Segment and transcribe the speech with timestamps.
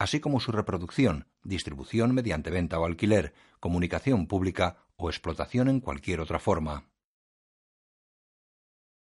[0.00, 6.20] así como su reproducción, distribución mediante venta o alquiler, comunicación pública o explotación en cualquier
[6.20, 6.88] otra forma.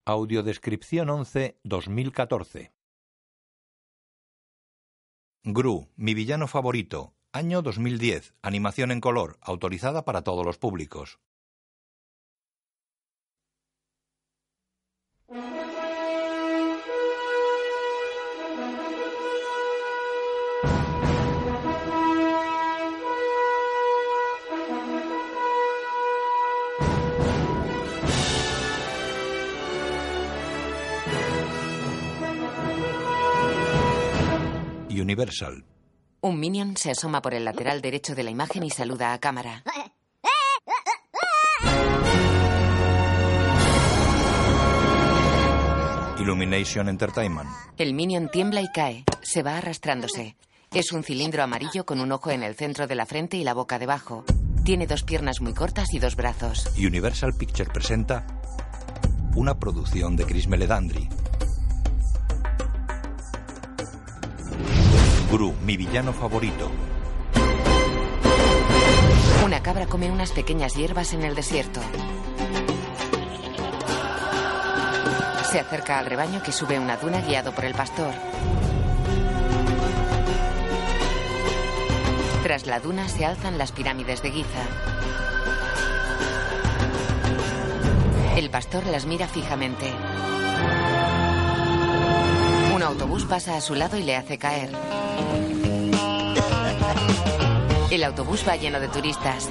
[0.06, 2.72] Audiodescripción 11 2014
[5.44, 7.14] Gru, mi villano favorito.
[7.32, 8.34] Año 2010.
[8.42, 11.20] Animación en color, autorizada para todos los públicos.
[35.00, 35.64] Universal.
[36.22, 39.62] Un minion se asoma por el lateral derecho de la imagen y saluda a cámara.
[46.18, 47.48] Illumination Entertainment.
[47.78, 49.04] El minion tiembla y cae.
[49.22, 50.36] Se va arrastrándose.
[50.72, 53.54] Es un cilindro amarillo con un ojo en el centro de la frente y la
[53.54, 54.24] boca debajo.
[54.64, 56.70] Tiene dos piernas muy cortas y dos brazos.
[56.76, 58.26] Universal Picture presenta
[59.34, 61.08] una producción de Chris Meledandri.
[65.30, 66.68] Gru, mi villano favorito.
[69.44, 71.80] Una cabra come unas pequeñas hierbas en el desierto.
[75.44, 78.12] Se acerca al rebaño que sube una duna guiado por el pastor.
[82.42, 84.64] Tras la duna se alzan las pirámides de Giza.
[88.36, 89.92] El pastor las mira fijamente.
[92.80, 94.70] Un autobús pasa a su lado y le hace caer.
[97.90, 99.50] El autobús va lleno de turistas.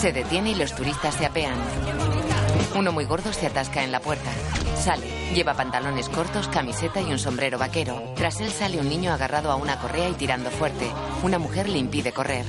[0.00, 1.58] Se detiene y los turistas se apean.
[2.76, 4.30] Uno muy gordo se atasca en la puerta.
[4.80, 5.34] Sale.
[5.34, 8.00] Lleva pantalones cortos, camiseta y un sombrero vaquero.
[8.14, 10.88] Tras él sale un niño agarrado a una correa y tirando fuerte.
[11.24, 12.46] Una mujer le impide correr.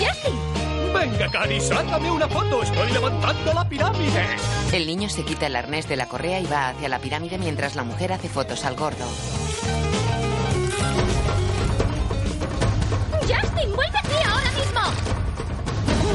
[0.00, 0.49] ¡Jessie!
[1.00, 2.62] Venga, Cari, sácame una foto.
[2.62, 4.22] Estoy levantando la pirámide.
[4.70, 7.74] El niño se quita el arnés de la correa y va hacia la pirámide mientras
[7.74, 9.06] la mujer hace fotos al gordo.
[13.22, 14.80] ¡Justin, vuelve aquí ahora mismo!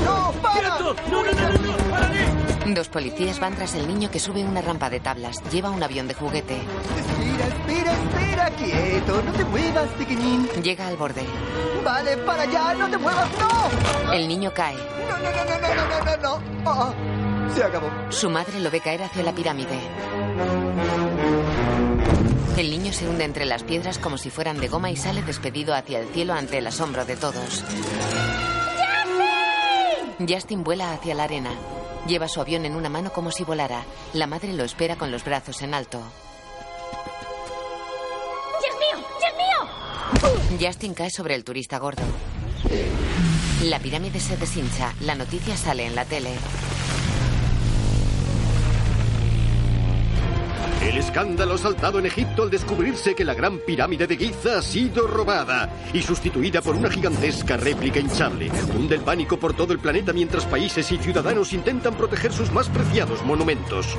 [0.05, 0.79] ¡No, para!
[0.79, 1.57] ¡No, no, no, no!
[1.57, 2.34] no.
[2.73, 5.37] Dos policías van tras el niño que sube una rampa de tablas.
[5.51, 6.55] Lleva un avión de juguete.
[6.55, 9.21] Espera, espera, espera, quieto.
[9.21, 10.47] No te muevas, pequeñín.
[10.63, 11.23] Llega al borde.
[11.83, 14.13] Vale, para allá, no te muevas, no.
[14.13, 14.75] El niño cae.
[14.75, 16.71] No, no, no, no, no, no, no, no.
[16.71, 16.93] Ah,
[17.53, 17.91] se acabó.
[18.09, 19.79] Su madre lo ve caer hacia la pirámide.
[22.57, 25.75] El niño se hunde entre las piedras como si fueran de goma y sale despedido
[25.75, 27.63] hacia el cielo ante el asombro de todos.
[30.27, 31.51] Justin vuela hacia la arena.
[32.07, 33.83] Lleva su avión en una mano como si volara.
[34.13, 36.01] La madre lo espera con los brazos en alto.
[38.61, 39.07] ¡Dios mío!
[39.19, 40.29] ¡Dios
[40.59, 40.67] mío!
[40.67, 42.03] Justin cae sobre el turista gordo.
[43.63, 44.93] La pirámide se deshincha.
[45.01, 46.31] La noticia sale en la tele.
[50.85, 55.07] El escándalo saltado en Egipto al descubrirse que la gran pirámide de Giza ha sido
[55.07, 58.51] robada y sustituida por una gigantesca réplica hinchable.
[58.77, 62.69] Hunde el pánico por todo el planeta mientras países y ciudadanos intentan proteger sus más
[62.69, 63.97] preciados monumentos.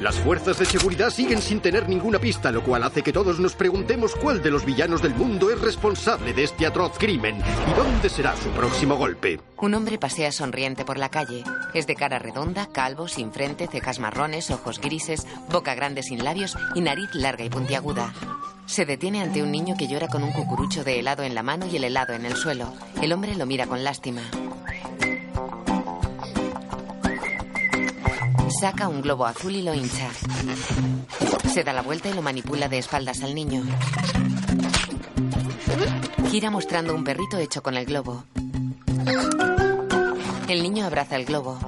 [0.00, 3.56] Las fuerzas de seguridad siguen sin tener ninguna pista, lo cual hace que todos nos
[3.56, 8.08] preguntemos cuál de los villanos del mundo es responsable de este atroz crimen y dónde
[8.08, 9.40] será su próximo golpe.
[9.56, 11.42] Un hombre pasea sonriente por la calle.
[11.74, 16.56] Es de cara redonda, calvo, sin frente, cejas marrones, ojos grises, boca grande sin labios
[16.76, 18.12] y nariz larga y puntiaguda.
[18.66, 21.66] Se detiene ante un niño que llora con un cucurucho de helado en la mano
[21.66, 22.72] y el helado en el suelo.
[23.02, 24.22] El hombre lo mira con lástima.
[28.50, 30.08] Saca un globo azul y lo hincha.
[31.52, 33.62] Se da la vuelta y lo manipula de espaldas al niño.
[36.30, 38.24] Gira mostrando un perrito hecho con el globo.
[40.48, 41.58] El niño abraza el globo.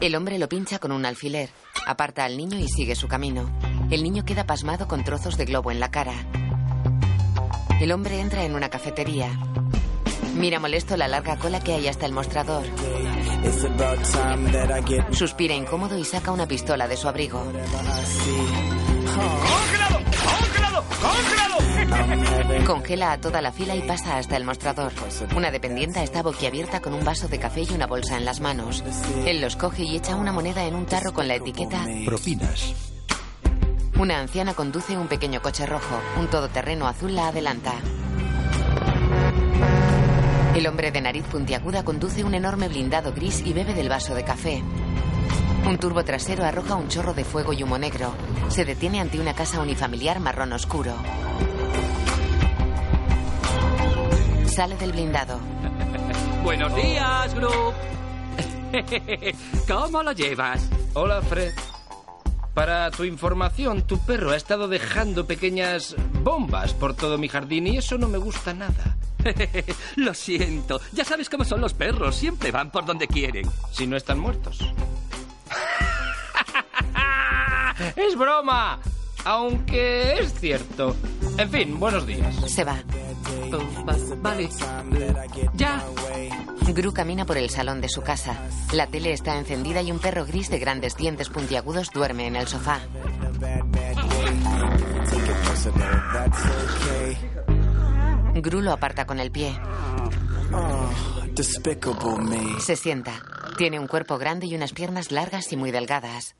[0.00, 1.50] El hombre lo pincha con un alfiler.
[1.86, 3.48] Aparta al niño y sigue su camino.
[3.90, 6.14] El niño queda pasmado con trozos de globo en la cara.
[7.80, 9.30] El hombre entra en una cafetería.
[10.34, 12.64] Mira molesto la larga cola que hay hasta el mostrador.
[15.12, 17.44] Suspira incómodo y saca una pistola de su abrigo.
[17.44, 20.00] ¡Congelado!
[20.22, 20.84] ¡Congelado!
[21.00, 22.64] ¡Congelado!
[22.66, 24.92] Congela a toda la fila y pasa hasta el mostrador.
[25.36, 28.82] Una dependienta está boquiabierta con un vaso de café y una bolsa en las manos.
[29.26, 31.84] Él los coge y echa una moneda en un tarro con la etiqueta.
[32.04, 32.74] Propinas.
[33.98, 36.00] Una anciana conduce un pequeño coche rojo.
[36.18, 37.74] Un todoterreno azul la adelanta.
[40.54, 44.22] El hombre de nariz puntiaguda conduce un enorme blindado gris y bebe del vaso de
[44.22, 44.62] café.
[45.66, 48.14] Un turbo trasero arroja un chorro de fuego y humo negro.
[48.50, 50.94] Se detiene ante una casa unifamiliar marrón oscuro.
[54.46, 55.40] Sale del blindado.
[56.44, 57.74] Buenos días, Group.
[59.68, 60.70] ¿Cómo lo llevas?
[60.92, 61.52] Hola, Fred.
[62.54, 67.78] Para tu información, tu perro ha estado dejando pequeñas bombas por todo mi jardín y
[67.78, 68.96] eso no me gusta nada.
[69.96, 70.80] Lo siento.
[70.92, 72.16] Ya sabes cómo son los perros.
[72.16, 73.48] Siempre van por donde quieren.
[73.72, 74.58] Si no están muertos.
[77.96, 78.78] es broma.
[79.24, 80.94] Aunque es cierto.
[81.38, 82.34] En fin, buenos días.
[82.46, 82.76] Se va.
[83.52, 84.48] Oh, va- vale.
[85.54, 85.82] Ya.
[86.74, 88.36] Gru camina por el salón de su casa.
[88.72, 92.46] La tele está encendida y un perro gris de grandes dientes puntiagudos duerme en el
[92.48, 92.80] sofá.
[98.34, 99.58] Gru lo aparta con el pie.
[102.60, 103.12] Se sienta.
[103.56, 106.34] Tiene un cuerpo grande y unas piernas largas y muy delgadas.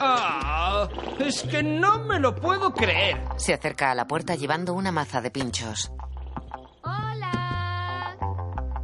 [0.00, 0.88] Ah,
[1.20, 3.20] es que no me lo puedo creer.
[3.36, 5.90] Se acerca a la puerta llevando una maza de pinchos.
[6.82, 8.16] ¡Hola!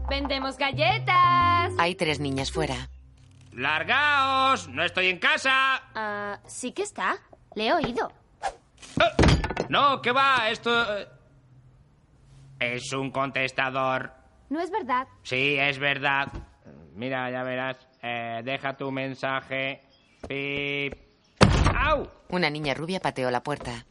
[0.08, 1.72] ¡Vendemos galletas!
[1.78, 2.88] Hay tres niñas fuera.
[3.52, 4.68] ¡Largaos!
[4.68, 5.82] ¡No estoy en casa!
[5.94, 7.16] Ah, sí que está.
[7.54, 8.10] Le he oído.
[9.68, 10.48] No, ¿qué va?
[10.50, 10.70] Esto...
[10.98, 11.08] eh,
[12.62, 14.12] Es un contestador.
[14.48, 15.06] No es verdad.
[15.22, 16.28] Sí, es verdad.
[16.94, 17.76] Mira, ya verás.
[18.02, 19.82] Eh, deja tu mensaje.
[20.28, 20.94] Pip.
[21.74, 22.08] ¡Au!
[22.28, 23.84] Una niña rubia pateó la puerta.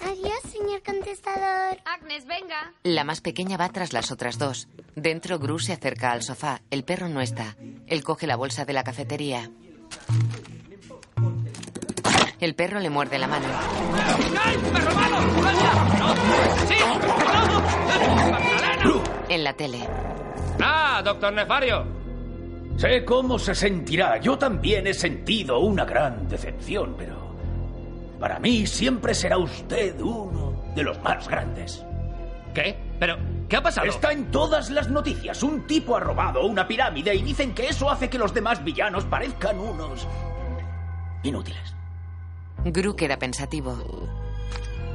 [0.00, 1.78] Adiós, señor contestador.
[1.84, 2.72] Agnes, venga.
[2.82, 4.68] La más pequeña va tras las otras dos.
[4.96, 6.60] Dentro, Gru se acerca al sofá.
[6.70, 7.56] El perro no está.
[7.86, 9.50] Él coge la bolsa de la cafetería.
[12.40, 13.46] El perro le muerde la mano.
[19.28, 19.88] En la tele.
[20.60, 21.84] ¡Ah, doctor Nefario!
[22.76, 24.18] Sé cómo se sentirá.
[24.18, 27.34] Yo también he sentido una gran decepción, pero
[28.20, 31.84] para mí siempre será usted uno de los más grandes.
[32.54, 32.78] ¿Qué?
[33.00, 33.16] ¿Pero
[33.48, 33.88] qué ha pasado?
[33.88, 35.42] Está en todas las noticias.
[35.42, 39.04] Un tipo ha robado una pirámide y dicen que eso hace que los demás villanos
[39.06, 40.06] parezcan unos
[41.24, 41.77] inútiles.
[42.64, 43.76] Gru queda pensativo.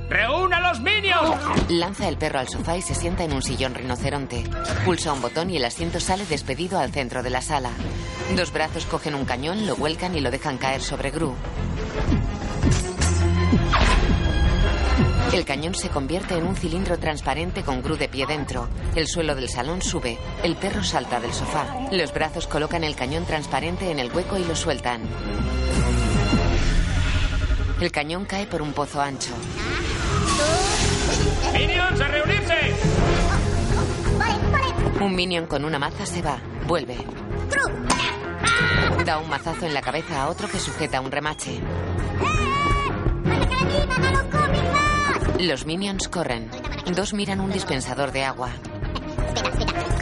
[0.10, 1.69] ¡Reúna los minions!
[1.69, 4.44] Lanza el perro al sofá y se sienta en un sillón rinoceronte.
[4.86, 7.71] Pulsa un botón y el asiento sale despedido al centro de la sala.
[8.36, 11.33] Dos brazos cogen un cañón, lo vuelcan y lo dejan caer sobre Gru.
[15.33, 18.68] El cañón se convierte en un cilindro transparente con Gru de pie dentro.
[18.95, 20.19] El suelo del salón sube.
[20.44, 21.65] El perro salta del sofá.
[21.92, 25.01] Los brazos colocan el cañón transparente en el hueco y lo sueltan.
[27.83, 29.33] El cañón cae por un pozo ancho.
[31.51, 32.75] ¡Minions, a reunirse!
[35.01, 36.38] Un minion con una maza se va.
[36.65, 36.95] Vuelve.
[39.06, 41.59] Da un mazazo en la cabeza a otro que sujeta un remache.
[45.39, 46.50] Los minions corren.
[46.96, 48.51] Dos miran un dispensador de agua.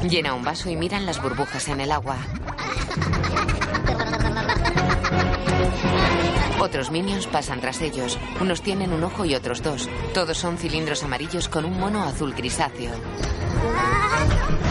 [0.07, 2.17] Llena un vaso y miran las burbujas en el agua.
[6.61, 8.19] Otros minions pasan tras ellos.
[8.39, 9.89] Unos tienen un ojo y otros dos.
[10.13, 12.91] Todos son cilindros amarillos con un mono azul grisáceo.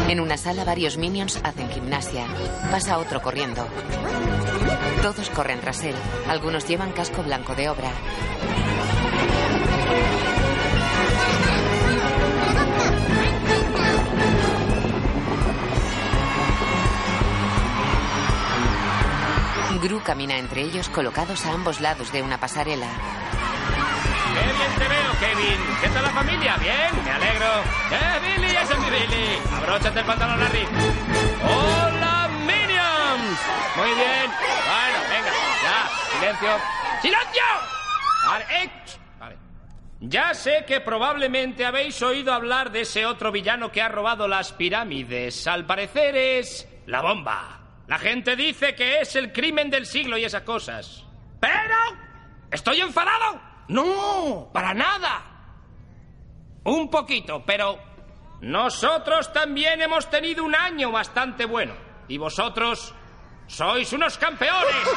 [0.08, 2.26] En una sala varios minions hacen gimnasia.
[2.70, 3.66] Pasa otro corriendo.
[5.02, 5.96] Todos corren tras él.
[6.28, 7.90] Algunos llevan casco blanco de obra.
[19.80, 22.86] Gru camina entre ellos colocados a ambos lados de una pasarela.
[24.34, 25.60] ¡Qué bien te veo, Kevin!
[25.80, 26.56] ¿Qué tal la familia?
[26.58, 27.04] ¿Bien?
[27.04, 27.46] Me alegro.
[27.90, 28.56] ¡Eh, Billy!
[28.56, 29.38] ¡Ese es mi Billy!
[29.56, 30.66] Abróchate el pantalón, Larry.
[31.42, 33.40] ¡Hola, Minions!
[33.76, 34.30] Muy bien.
[34.68, 35.32] Bueno, venga,
[35.62, 36.18] ya.
[36.18, 36.50] Silencio.
[37.00, 37.42] ¡Silencio!
[38.26, 38.70] Vale, eh,
[39.18, 39.38] vale.
[40.00, 44.52] Ya sé que probablemente habéis oído hablar de ese otro villano que ha robado las
[44.52, 45.46] pirámides.
[45.46, 47.59] Al parecer es la bomba.
[47.90, 51.04] La gente dice que es el crimen del siglo y esas cosas.
[51.40, 51.76] Pero...
[52.48, 53.40] ¿Estoy enfadado?
[53.66, 55.22] No, para nada.
[56.62, 57.80] Un poquito, pero
[58.42, 61.74] nosotros también hemos tenido un año bastante bueno.
[62.06, 62.94] Y vosotros
[63.48, 64.88] ¡Sois unos campeones!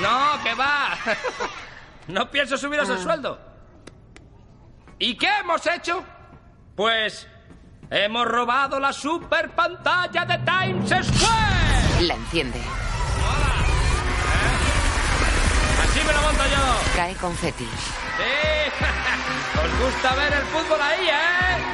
[0.00, 0.90] No, que va.
[2.08, 3.40] No pienso subiros el sueldo.
[4.98, 6.04] ¿Y qué hemos hecho?
[6.76, 7.26] Pues
[7.90, 11.55] hemos robado la super pantalla de Times Square.
[12.00, 12.60] La enciende.
[15.82, 16.94] Así me lo monto yo.
[16.94, 17.64] Cae confeti.
[17.64, 18.70] Sí,
[19.64, 21.64] os gusta ver el fútbol ahí, ¿eh?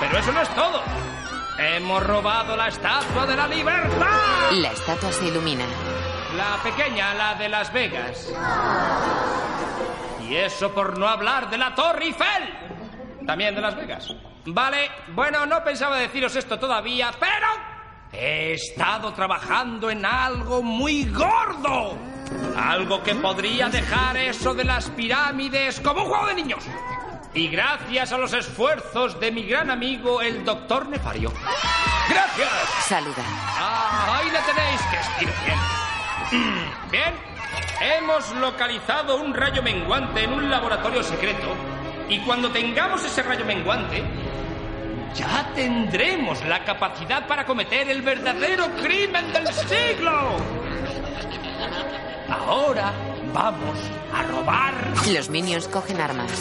[0.00, 0.82] Pero eso no es todo.
[1.58, 4.50] Hemos robado la estatua de la libertad.
[4.52, 5.64] La estatua se ilumina.
[6.36, 8.30] La pequeña, la de Las Vegas.
[10.28, 13.24] Y eso por no hablar de la Torre Eiffel.
[13.26, 14.14] También de Las Vegas.
[14.44, 17.75] Vale, bueno, no pensaba deciros esto todavía, pero
[18.18, 21.96] he estado trabajando en algo muy gordo.
[22.56, 26.64] Algo que podría dejar eso de las pirámides como un juego de niños.
[27.34, 31.30] Y gracias a los esfuerzos de mi gran amigo, el doctor Nefario.
[32.08, 32.48] ¡Gracias!
[32.86, 33.22] Saluda.
[33.26, 35.58] Ah, ahí la tenéis, que estiro bien.
[36.90, 37.14] Bien,
[37.80, 41.54] hemos localizado un rayo menguante en un laboratorio secreto.
[42.08, 44.02] Y cuando tengamos ese rayo menguante,
[45.16, 50.36] ya tendremos la capacidad para cometer el verdadero crimen del siglo.
[52.28, 52.92] Ahora
[53.32, 53.78] vamos
[54.12, 54.74] a robar.
[55.12, 56.32] Los minions cogen armas.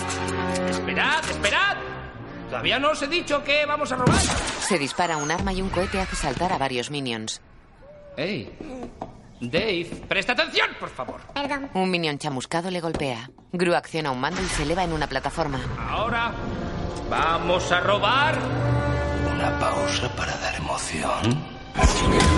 [0.70, 1.78] Esperad, esperad.
[2.50, 4.20] Todavía no os he dicho que vamos a robar.
[4.20, 7.42] Se dispara un arma y un cohete hace saltar a varios minions.
[8.18, 8.52] Hey,
[9.42, 11.22] Dave, presta atención, por favor.
[11.34, 11.70] Perdón.
[11.74, 13.30] Un minion chamuscado le golpea.
[13.52, 15.60] Gru acciona un mando y se eleva en una plataforma.
[15.90, 16.34] Ahora
[17.10, 18.36] vamos a robar
[19.34, 21.22] Una pausa para dar emoción.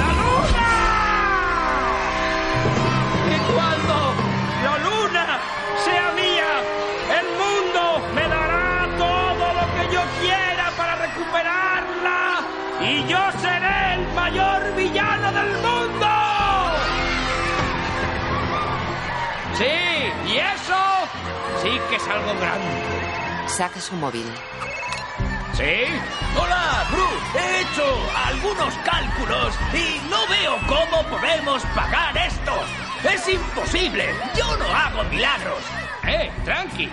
[0.02, 0.68] la luna.
[3.34, 3.98] Y cuando
[4.64, 5.26] la luna
[5.86, 6.52] sea mía,
[7.20, 7.82] el mundo
[8.16, 12.40] me dará todo lo que yo quiera para recuperarla.
[12.82, 16.08] Y yo seré el mayor villano del mundo.
[19.54, 19.76] Sí,
[20.32, 20.82] y eso
[21.62, 22.97] sí que es algo grande.
[23.48, 24.26] Saca su móvil.
[25.54, 25.86] ¿Sí?
[26.40, 27.40] Hola, Bruce.
[27.40, 27.86] He hecho
[28.28, 32.70] algunos cálculos y no veo cómo podemos pagar estos.
[33.12, 34.06] Es imposible.
[34.38, 35.64] Yo no hago milagros.
[36.08, 36.90] Eh, tranqui.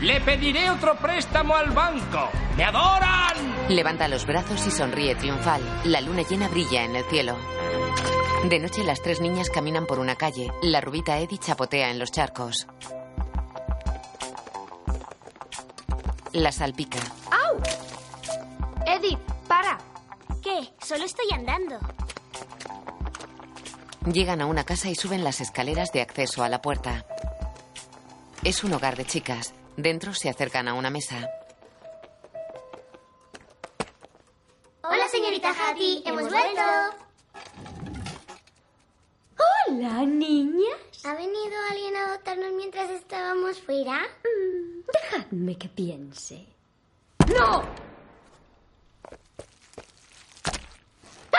[0.00, 2.30] Le pediré otro préstamo al banco.
[2.56, 3.34] ¡Me adoran!
[3.68, 5.62] Levanta los brazos y sonríe triunfal.
[5.84, 7.36] La luna llena brilla en el cielo.
[8.44, 10.52] De noche las tres niñas caminan por una calle.
[10.62, 12.66] La rubita Eddie chapotea en los charcos.
[16.34, 16.98] La salpica.
[17.30, 17.60] ¡Au!
[18.86, 19.78] Eddie, para.
[20.42, 20.74] ¿Qué?
[20.84, 21.78] Solo estoy andando.
[24.12, 27.06] Llegan a una casa y suben las escaleras de acceso a la puerta.
[28.42, 29.54] Es un hogar de chicas.
[29.76, 31.30] Dentro se acercan a una mesa.
[34.82, 36.02] Hola, señorita Hattie.
[36.04, 37.03] Hemos vuelto.
[39.68, 41.04] Hola, niñas.
[41.04, 44.00] ¿Ha venido alguien a adoptarnos mientras estábamos fuera?
[44.24, 46.46] Mm, dejadme que piense.
[47.34, 47.62] ¡No!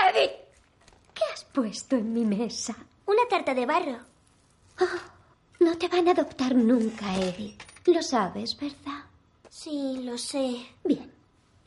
[0.10, 0.32] ¡Eddie!
[1.14, 2.76] ¿Qué has puesto en mi mesa?
[3.06, 4.00] Una tarta de barro.
[5.60, 7.58] No te van a adoptar nunca, Eddie.
[7.86, 9.04] Lo sabes, ¿verdad?
[9.50, 10.66] Sí, lo sé.
[10.84, 11.12] Bien.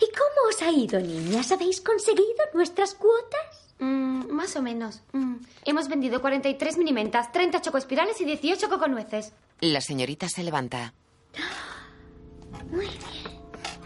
[0.00, 1.50] ¿Y cómo os ha ido, niñas?
[1.50, 3.67] ¿Habéis conseguido nuestras cuotas?
[3.78, 5.02] Mm, más o menos.
[5.12, 5.36] Mm.
[5.64, 9.32] Hemos vendido 43 minimentas, 30 chocoespirales y 18 coconueces.
[9.60, 10.92] La señorita se levanta.
[12.70, 13.38] Muy bien.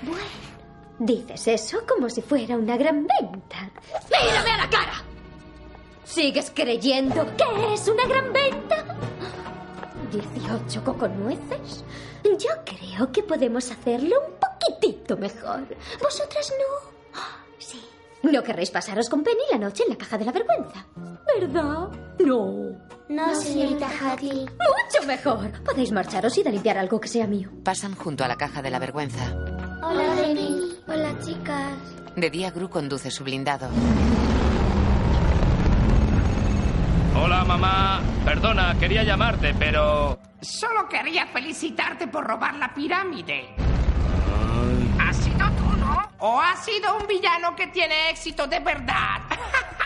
[0.03, 0.25] Bueno,
[0.99, 3.71] dices eso como si fuera una gran venta.
[4.11, 5.03] ¡Mírame a la cara!
[6.05, 8.85] ¿Sigues creyendo que es una gran venta?
[10.11, 11.85] ¿18 coconueces?
[12.25, 15.65] Yo creo que podemos hacerlo un poquitito mejor.
[16.03, 16.92] ¿Vosotras no?
[18.23, 20.87] No querréis pasaros con Penny la noche en la caja de la vergüenza.
[21.39, 21.89] ¿Verdad?
[22.25, 22.79] No.
[23.09, 24.47] No, señorita Hattie.
[24.47, 25.51] Mucho mejor.
[25.65, 27.51] Podéis marcharos y a limpiar algo que sea mío.
[27.65, 29.35] Pasan junto a la caja de la vergüenza.
[29.83, 30.73] Hola, Penny.
[30.87, 31.73] Hola, chicas.
[32.17, 33.69] De día Gru conduce su blindado.
[37.17, 38.01] Hola, mamá.
[38.25, 40.19] Perdona, quería llamarte, pero...
[40.41, 43.55] Solo quería felicitarte por robar la pirámide.
[44.99, 46.12] ¿Has sido tú, no?
[46.25, 49.23] ¿O has sido un villano que tiene éxito de verdad?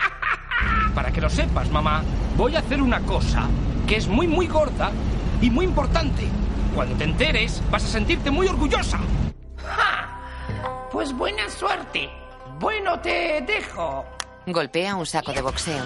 [0.95, 2.03] Para que lo sepas, mamá,
[2.37, 3.49] voy a hacer una cosa
[3.89, 4.93] que es muy, muy gorda
[5.41, 6.29] y muy importante.
[6.75, 8.99] Cuando te enteres, vas a sentirte muy orgullosa.
[9.65, 10.89] ¡Ja!
[10.93, 12.11] Pues buena suerte.
[12.61, 14.05] Bueno, te dejo.
[14.47, 15.85] Golpea un saco de boxeo.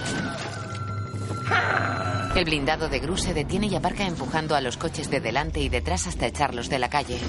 [2.34, 5.68] El blindado de Gru se detiene y aparca empujando a los coches de delante y
[5.68, 7.20] detrás hasta echarlos de la calle.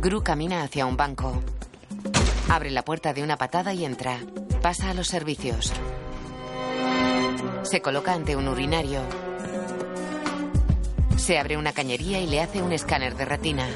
[0.00, 1.42] Gru camina hacia un banco.
[2.48, 4.20] Abre la puerta de una patada y entra.
[4.62, 5.72] Pasa a los servicios.
[7.64, 9.00] Se coloca ante un urinario.
[11.16, 13.66] Se abre una cañería y le hace un escáner de retina.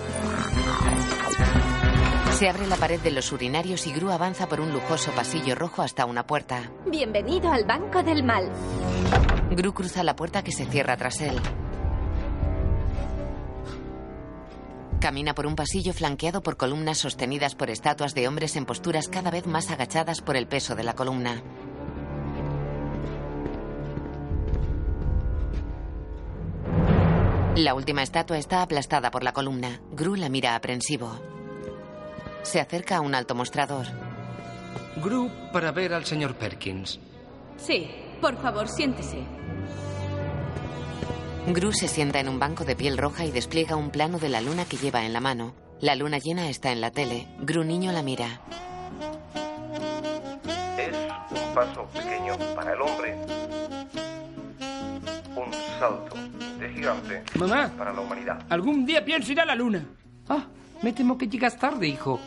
[2.38, 5.83] Se abre la pared de los urinarios y Gru avanza por un lujoso pasillo rojo
[5.83, 6.71] hasta una puerta.
[6.87, 8.49] Bienvenido al Banco del Mal.
[9.50, 11.41] Gru cruza la puerta que se cierra tras él.
[15.02, 19.32] Camina por un pasillo flanqueado por columnas sostenidas por estatuas de hombres en posturas cada
[19.32, 21.42] vez más agachadas por el peso de la columna.
[27.56, 29.80] La última estatua está aplastada por la columna.
[29.90, 31.21] Gru la mira aprensivo.
[32.44, 33.87] Se acerca a un alto mostrador.
[35.02, 37.00] Gru para ver al señor Perkins.
[37.56, 37.90] Sí,
[38.21, 39.41] por favor, siéntese.
[41.49, 44.40] Gru se sienta en un banco de piel roja y despliega un plano de la
[44.40, 45.54] luna que lleva en la mano.
[45.80, 47.26] La luna llena está en la tele.
[47.40, 48.40] Gru niño la mira.
[50.78, 50.94] Es
[51.30, 53.16] un paso pequeño para el hombre.
[55.34, 56.14] Un salto
[56.58, 57.70] de gigante Mamá.
[57.76, 58.44] para la humanidad.
[58.49, 59.84] Algún día pienso ir a la luna.
[60.28, 60.44] Ah,
[60.82, 62.20] me temo que llegas tarde, hijo.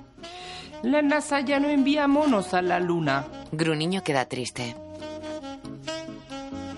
[0.83, 3.25] La NASA ya no envía monos a la luna.
[3.53, 4.75] Gru niño queda triste.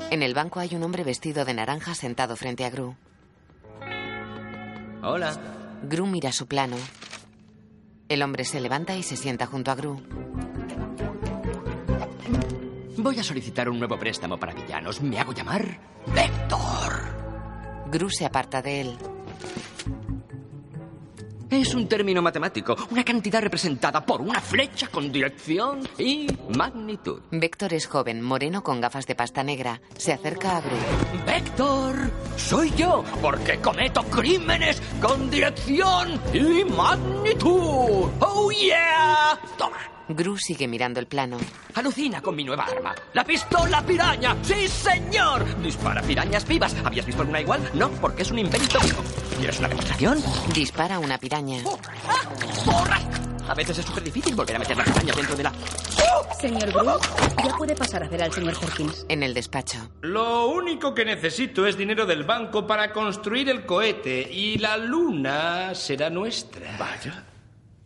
[0.10, 2.96] En el banco hay un hombre vestido de naranja sentado frente a Gru.
[5.04, 5.38] Hola.
[5.84, 6.78] Gru mira su plano.
[8.08, 10.02] El hombre se levanta y se sienta junto a Gru.
[12.98, 15.02] Voy a solicitar un nuevo préstamo para villanos.
[15.02, 17.88] Me hago llamar Vector.
[17.92, 18.98] Gru se aparta de él.
[21.50, 27.22] Es un término matemático, una cantidad representada por una flecha con dirección y magnitud.
[27.32, 29.82] Vector es joven, moreno con gafas de pasta negra.
[29.98, 30.76] Se acerca a Gru.
[31.26, 31.96] Vector,
[32.36, 38.10] soy yo, porque cometo crímenes con dirección y magnitud.
[38.20, 39.40] ¡Oh, yeah!
[39.58, 39.97] Toma.
[40.10, 41.38] Gru sigue mirando el plano.
[41.76, 42.96] Alucina con mi nueva arma.
[43.14, 44.38] ¡La pistola piraña!
[44.42, 45.46] ¡Sí, señor!
[45.62, 46.76] Dispara pirañas vivas.
[46.84, 47.70] ¿Habías visto alguna igual?
[47.74, 49.02] No, porque es un invento vivo.
[49.38, 50.24] ¿Quieres una demostración?
[50.54, 51.62] Dispara una piraña.
[52.66, 53.00] ¡Porra!
[53.48, 55.54] A veces es súper difícil volver a meter la piraña dentro de la...
[56.40, 57.00] Señor Gru,
[57.44, 59.06] ya puede pasar a ver al señor Perkins.
[59.10, 59.90] En el despacho.
[60.02, 65.74] Lo único que necesito es dinero del banco para construir el cohete y la luna
[65.74, 66.78] será nuestra.
[66.78, 67.24] Vaya.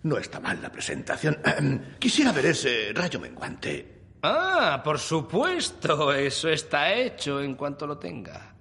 [0.04, 1.38] No está mal la presentación.
[2.00, 4.02] Quisiera ver ese rayo menguante.
[4.24, 6.14] Ah, por supuesto.
[6.14, 8.56] Eso está hecho en cuanto lo tenga.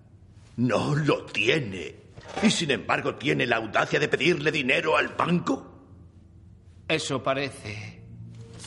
[0.56, 1.96] No lo tiene.
[2.42, 5.66] Y sin embargo tiene la audacia de pedirle dinero al banco.
[6.86, 8.00] Eso parece.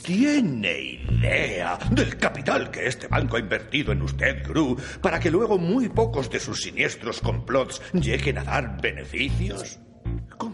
[0.02, 5.56] ¿Tiene idea del capital que este banco ha invertido en usted, Gru, para que luego
[5.56, 9.78] muy pocos de sus siniestros complots lleguen a dar beneficios?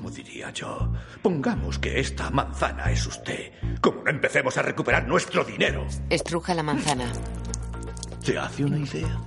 [0.01, 0.91] ¿Cómo diría yo?
[1.21, 3.53] Pongamos que esta manzana es usted.
[3.83, 5.87] Como no empecemos a recuperar nuestro dinero.
[6.09, 7.13] Estruja la manzana.
[8.25, 9.21] ¿Te hace una idea?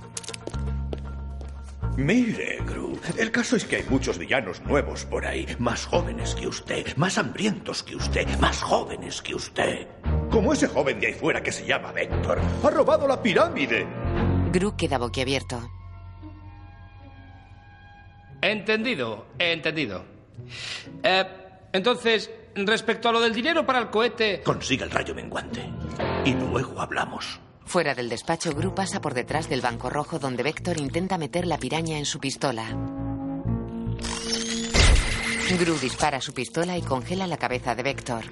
[1.96, 6.48] Mire, Gru, el caso es que hay muchos villanos nuevos por ahí, más jóvenes que
[6.48, 9.86] usted, más hambrientos que usted, más jóvenes que usted.
[10.28, 12.40] Como ese joven de ahí fuera que se llama Vector.
[12.64, 13.86] Ha robado la pirámide.
[14.52, 15.70] Gru queda boquiabierto.
[18.42, 20.13] Entendido, entendido.
[21.02, 21.24] Eh,
[21.72, 24.42] entonces, respecto a lo del dinero para el cohete...
[24.42, 25.68] Consiga el rayo menguante.
[26.24, 27.40] Y luego hablamos.
[27.66, 31.58] Fuera del despacho, Gru pasa por detrás del banco rojo donde Vector intenta meter la
[31.58, 32.66] piraña en su pistola.
[35.58, 38.24] Gru dispara su pistola y congela la cabeza de Vector.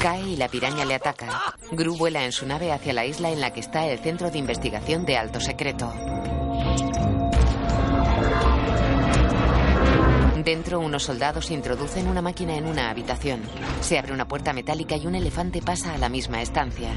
[0.00, 1.54] Cae y la piraña le ataca.
[1.70, 4.38] Gru vuela en su nave hacia la isla en la que está el centro de
[4.38, 5.92] investigación de alto secreto.
[10.44, 13.42] Dentro, unos soldados introducen una máquina en una habitación.
[13.80, 16.90] Se abre una puerta metálica y un elefante pasa a la misma estancia.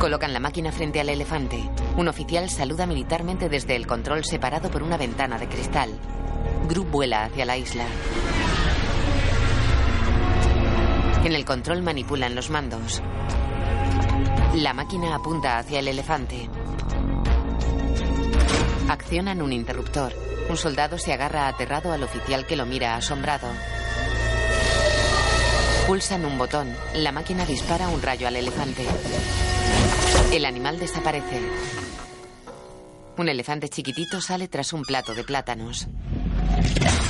[0.00, 1.62] Colocan la máquina frente al elefante.
[1.96, 5.90] Un oficial saluda militarmente desde el control separado por una ventana de cristal.
[6.68, 7.84] Gru vuela hacia la isla.
[11.24, 13.00] En el control manipulan los mandos.
[14.56, 16.50] La máquina apunta hacia el elefante.
[18.88, 20.33] Accionan un interruptor.
[20.48, 23.48] Un soldado se agarra aterrado al oficial que lo mira asombrado.
[25.86, 26.74] Pulsan un botón.
[26.94, 28.84] La máquina dispara un rayo al elefante.
[30.32, 31.40] El animal desaparece.
[33.16, 35.86] Un elefante chiquitito sale tras un plato de plátanos.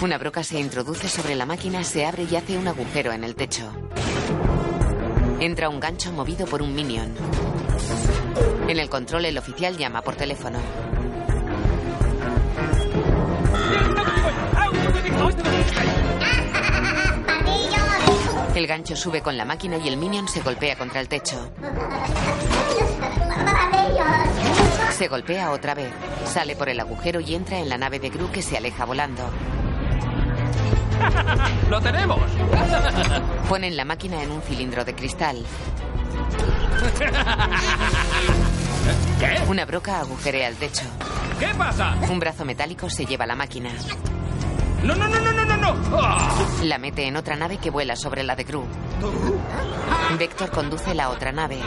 [0.02, 3.34] Una broca se introduce sobre la máquina, se abre y hace un agujero en el
[3.34, 3.70] techo.
[5.40, 7.14] Entra un gancho movido por un minion.
[8.68, 10.58] En el control el oficial llama por teléfono.
[18.54, 21.50] El gancho sube con la máquina y el minion se golpea contra el techo.
[24.90, 25.92] Se golpea otra vez.
[26.24, 29.28] Sale por el agujero y entra en la nave de Gru que se aleja volando.
[31.70, 32.20] ¡Lo tenemos!
[33.48, 35.44] Ponen la máquina en un cilindro de cristal.
[39.18, 39.42] ¿Qué?
[39.48, 40.84] Una broca agujerea el techo.
[41.44, 41.94] ¿Qué pasa?
[42.10, 43.68] Un brazo metálico se lleva la máquina.
[44.82, 45.56] ¡No, no, no, no, no, no!
[45.56, 45.98] no!
[46.00, 46.42] ¡Ah!
[46.62, 48.64] La mete en otra nave que vuela sobre la de Gru.
[50.18, 51.60] Vector conduce la otra nave.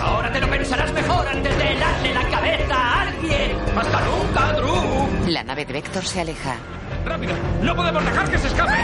[0.00, 3.56] Ahora te lo pensarás mejor antes de darle la cabeza a alguien.
[3.76, 5.28] ¡Hasta nunca, Drew!
[5.28, 6.56] La nave de Vector se aleja.
[7.04, 7.34] ¡Rápido!
[7.62, 8.74] ¡No podemos dejar que se escape!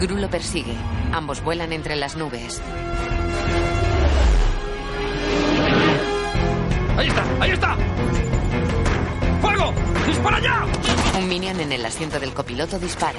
[0.00, 0.76] Gru lo persigue.
[1.12, 2.62] Ambos vuelan entre las nubes.
[6.96, 7.24] ¡Ahí está!
[7.40, 7.76] ¡Ahí está!
[9.44, 9.74] ¡Fuego!
[10.06, 10.64] ¡Dispara ya!
[11.18, 13.18] Un minion en el asiento del copiloto dispara.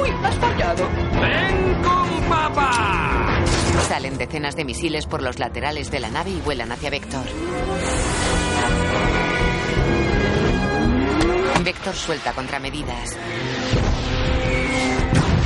[0.00, 0.10] ¡Uy!
[0.22, 0.88] ¡Has fallado!
[1.20, 3.40] ¡Ven con papá!
[3.88, 7.26] Salen decenas de misiles por los laterales de la nave y vuelan hacia Vector.
[11.64, 13.18] Vector suelta contramedidas.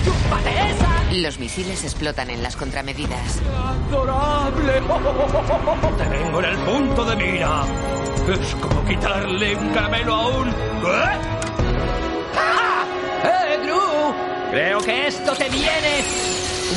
[0.05, 0.86] ¡Chúpate esa!
[1.13, 3.41] Los misiles explotan en las contramedidas.
[3.89, 4.73] ¡Adorable!
[5.99, 7.65] ¡Te tengo en el punto de mira!
[8.29, 10.49] Es como quitarle un caramelo a un...
[10.49, 10.53] ¿Eh?
[13.25, 14.15] ¡Eh, Gru!
[14.51, 16.03] Creo que esto te viene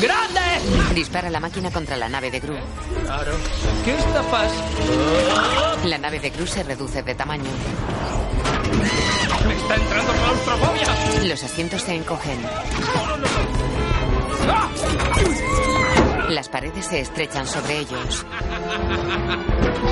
[0.00, 0.94] grande.
[0.94, 2.54] Dispara la máquina contra la nave de Gru.
[3.04, 3.32] Claro.
[3.84, 5.88] ¿Qué está pasando?
[5.88, 7.50] La nave de Gru se reduce de tamaño.
[9.46, 11.24] ¡Me está entrando claustrofobia!
[11.28, 12.38] Los asientos se encogen.
[16.30, 18.24] Las paredes se estrechan sobre ellos.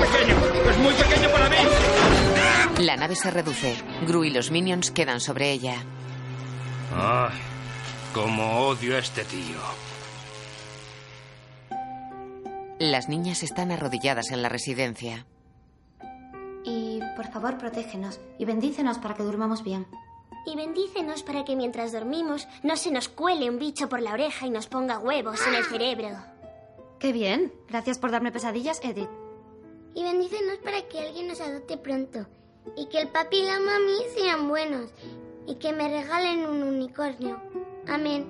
[0.00, 0.36] ¡Pequeño!
[0.70, 1.56] ¡Es muy pequeño para mí!
[2.84, 3.76] La nave se reduce.
[4.06, 5.74] Gru y los minions quedan sobre ella.
[6.94, 7.38] ¡Ay!
[8.14, 9.58] ¡Cómo odio a este tío!
[12.78, 15.26] Las niñas están arrodilladas en la residencia.
[16.64, 19.86] Y por favor, protégenos y bendícenos para que durmamos bien.
[20.46, 24.46] Y bendícenos para que mientras dormimos no se nos cuele un bicho por la oreja
[24.46, 26.08] y nos ponga huevos en el cerebro.
[26.98, 27.52] Qué bien.
[27.68, 29.10] Gracias por darme pesadillas, Edith.
[29.94, 32.26] Y bendícenos para que alguien nos adopte pronto.
[32.76, 34.90] Y que el papi y la mami sean buenos.
[35.46, 37.40] Y que me regalen un unicornio.
[37.86, 38.26] Amén.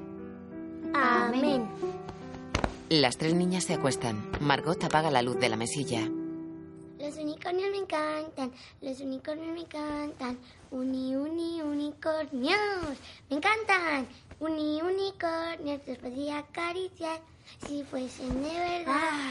[0.94, 1.68] Amén.
[2.88, 4.30] Las tres niñas se acuestan.
[4.40, 6.08] Margot apaga la luz de la mesilla.
[6.98, 10.36] Los unicornios me encantan, los unicornios me encantan.
[10.72, 12.98] Uni, uni, unicornios,
[13.30, 14.08] me encantan.
[14.40, 17.20] Uni, unicornios, los podría acariciar
[17.66, 19.30] si fuesen de verdad.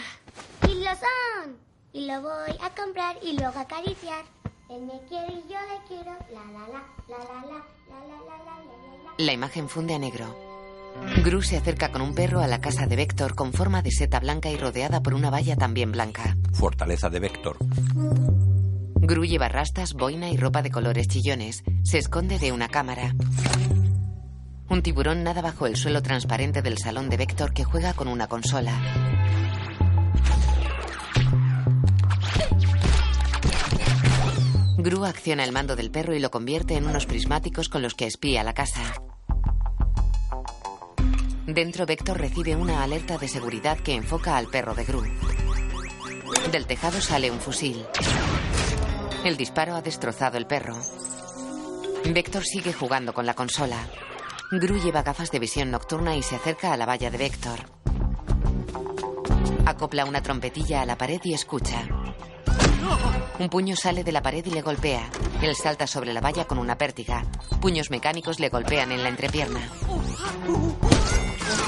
[0.68, 1.58] Y lo son,
[1.92, 4.24] y lo voy a comprar y luego acariciar.
[4.70, 6.12] Él me quiere y yo le quiero.
[6.32, 9.14] La, la, la, la, la, la, la, la, la, la, la, la.
[9.18, 10.57] La imagen funde a negro.
[11.24, 14.20] Gru se acerca con un perro a la casa de Vector con forma de seta
[14.20, 16.38] blanca y rodeada por una valla también blanca.
[16.54, 17.58] Fortaleza de Vector.
[18.96, 21.64] Gru lleva rastas, boina y ropa de colores chillones.
[21.84, 23.16] Se esconde de una cámara.
[24.70, 28.28] Un tiburón nada bajo el suelo transparente del salón de Vector que juega con una
[28.28, 28.74] consola.
[34.78, 38.06] Gru acciona el mando del perro y lo convierte en unos prismáticos con los que
[38.06, 38.94] espía la casa.
[41.48, 45.02] Dentro, Vector recibe una alerta de seguridad que enfoca al perro de Gru.
[46.52, 47.86] Del tejado sale un fusil.
[49.24, 50.76] El disparo ha destrozado el perro.
[52.04, 53.78] Vector sigue jugando con la consola.
[54.52, 57.77] Gru lleva gafas de visión nocturna y se acerca a la valla de Vector.
[59.68, 61.84] Acopla una trompetilla a la pared y escucha.
[63.38, 65.10] Un puño sale de la pared y le golpea.
[65.42, 67.26] Él salta sobre la valla con una pértiga.
[67.60, 69.60] Puños mecánicos le golpean en la entrepierna.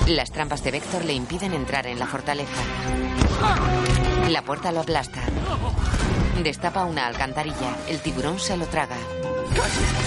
[0.07, 2.63] Las trampas de Vector le impiden entrar en la fortaleza.
[4.29, 5.21] La puerta lo aplasta.
[6.41, 7.75] Destapa una alcantarilla.
[7.89, 8.95] El tiburón se lo traga.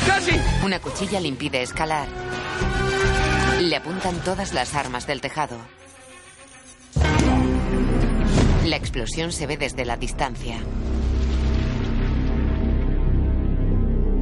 [0.07, 0.41] ¡Casi!
[0.65, 2.09] Una cuchilla le impide escalar.
[3.61, 5.59] Le apuntan todas las armas del tejado.
[8.65, 10.57] La explosión se ve desde la distancia.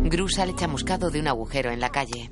[0.04, 2.30] Gru sale chamuscado de un agujero en la calle.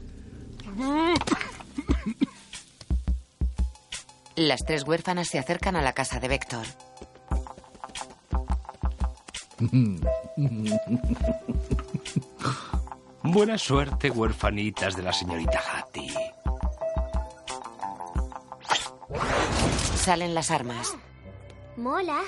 [4.36, 6.66] Las tres huérfanas se acercan a la casa de Vector.
[13.22, 16.14] Buena suerte, huerfanitas de la señorita Hattie.
[19.96, 20.96] Salen las armas.
[21.78, 22.22] Mola.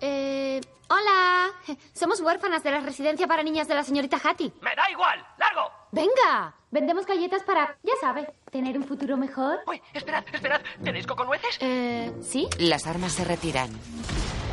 [0.00, 1.50] Eh, hola.
[1.92, 4.52] Somos huérfanas de la residencia para niñas de la señorita Hattie.
[4.60, 5.26] ¡Me da igual!
[5.38, 5.72] ¡Largo!
[5.90, 9.58] Venga, vendemos galletas para, ya sabe, tener un futuro mejor.
[9.66, 10.60] Uy, esperad, esperad.
[10.84, 11.58] ¿Tenéis coconueces?
[11.60, 12.48] Eh, ¿sí?
[12.58, 13.70] Las armas se retiran.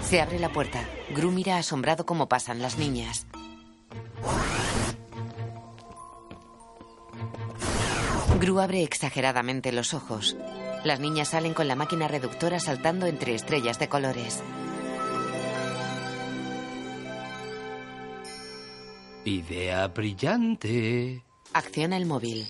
[0.01, 0.83] Se abre la puerta.
[1.11, 3.27] Gru mira asombrado cómo pasan las niñas.
[8.39, 10.35] Gru abre exageradamente los ojos.
[10.83, 14.43] Las niñas salen con la máquina reductora saltando entre estrellas de colores.
[19.25, 21.23] Idea brillante.
[21.53, 22.47] Acciona el móvil.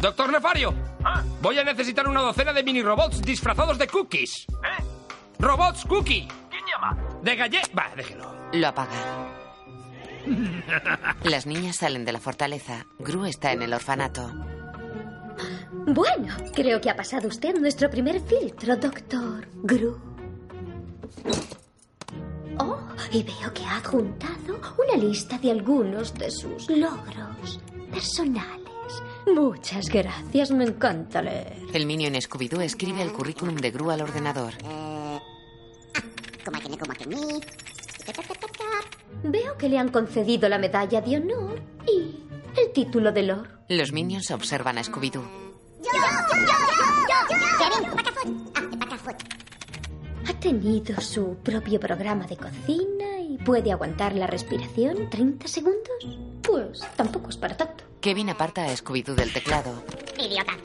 [0.00, 0.74] Doctor Nefario,
[1.42, 4.46] voy a necesitar una docena de mini robots disfrazados de cookies.
[4.48, 4.84] ¿Eh?
[5.38, 6.26] Robots cookie.
[6.50, 6.96] ¿Quién llama?
[7.22, 7.60] De galle...
[7.78, 8.34] Va, déjelo.
[8.52, 9.28] Lo apaga.
[11.24, 12.86] Las niñas salen de la fortaleza.
[12.98, 14.30] Gru está en el orfanato.
[15.86, 19.98] Bueno, creo que ha pasado usted nuestro primer filtro, doctor Gru.
[22.58, 22.78] Oh,
[23.10, 28.60] y veo que ha adjuntado una lista de algunos de sus logros personales.
[29.34, 31.56] Muchas gracias, me encanta leer.
[31.72, 34.54] El minion Scooby-Doo escribe el currículum de Gru al ordenador.
[39.22, 42.24] Veo que le han concedido la medalla de honor y
[42.58, 43.60] el título de Lord.
[43.68, 45.49] Los minions observan a Scooby-Doo.
[50.26, 56.18] Ha tenido su propio programa de cocina y puede aguantar la respiración 30 segundos.
[56.42, 57.84] Pues tampoco es para tanto.
[58.00, 59.82] Kevin aparta a Scooby-Doo del teclado.
[60.18, 60.56] Idiota.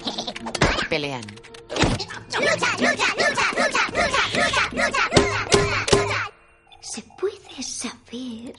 [0.89, 1.21] Pelean.
[1.69, 2.07] ¡Lucha,
[2.39, 5.09] lucha, lucha, lucha, lucha, lucha, lucha, lucha,
[5.91, 6.31] lucha!
[6.81, 8.55] ¿Se puede saber?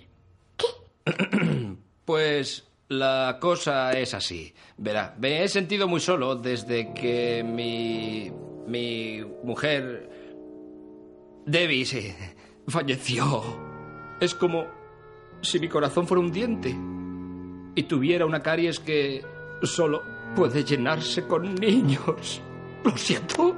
[2.05, 4.55] Pues la cosa es así.
[4.77, 8.31] Verá, me he sentido muy solo desde que mi.
[8.67, 10.11] mi mujer.
[11.47, 12.15] Debbie sí,
[12.69, 13.43] falleció.
[14.21, 14.67] Es como
[15.43, 16.75] si mi corazón fuera un diente
[17.75, 19.23] y tuviera una caries que
[19.63, 20.03] solo
[20.35, 22.41] puede llenarse con niños.
[22.85, 23.57] Lo siento.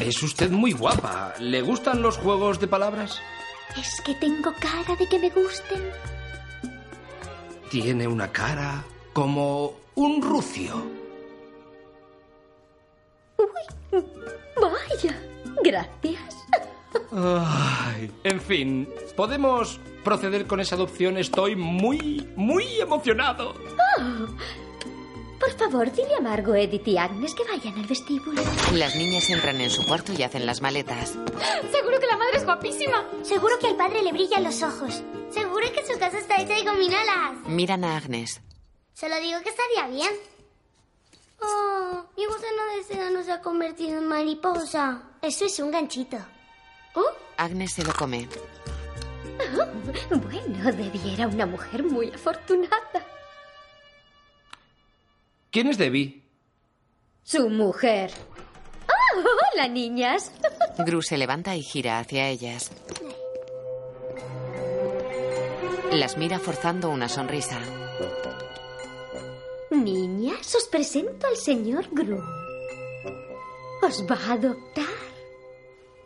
[0.00, 1.34] Es usted muy guapa.
[1.38, 3.20] ¿Le gustan los juegos de palabras?
[3.76, 5.90] ¿Es que tengo cara de que me gusten?
[7.70, 11.00] Tiene una cara como un rucio.
[14.60, 15.20] Vaya,
[15.62, 16.36] gracias.
[17.12, 21.16] Ay, en fin, podemos proceder con esa adopción.
[21.16, 23.54] Estoy muy, muy emocionado.
[23.98, 24.26] Oh,
[25.40, 28.42] por favor, dile a Margot, Edith y Agnes que vayan al vestíbulo.
[28.74, 31.14] Las niñas entran en su cuarto y hacen las maletas.
[31.72, 33.04] Seguro que la madre es guapísima.
[33.22, 35.02] Seguro que al padre le brillan los ojos.
[35.30, 37.38] Seguro que su casa está hecha de gominolas.
[37.46, 38.40] Miran a Agnes.
[38.92, 40.10] Solo digo que estaría bien.
[41.40, 45.02] Oh, mi gusano de seda no se ha convertido en mariposa.
[45.22, 46.18] Eso es un ganchito.
[47.38, 48.28] Agnes se lo come.
[49.58, 53.06] Oh, bueno, debiera una mujer muy afortunada.
[55.50, 56.22] ¿Quién es Debbie?
[57.24, 58.12] Su mujer.
[58.88, 60.32] ¡Oh, hola, niñas!
[60.78, 62.70] Gru se levanta y gira hacia ellas.
[65.92, 67.58] Las mira forzando una sonrisa.
[69.70, 72.22] Niñas, os presento al señor Gru.
[73.82, 74.84] Os va a adoptar.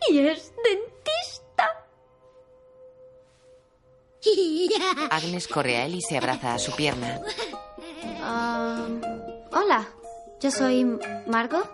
[0.08, 1.84] Y es dentista.
[5.10, 7.20] Agnes corre a él y se abraza a su pierna.
[8.26, 8.86] Ah,
[9.54, 9.88] hola,
[10.40, 10.84] yo soy
[11.26, 11.68] Margot.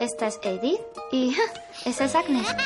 [0.00, 0.80] Esta es Edith
[1.10, 1.36] y
[1.84, 2.46] esa es Agnes.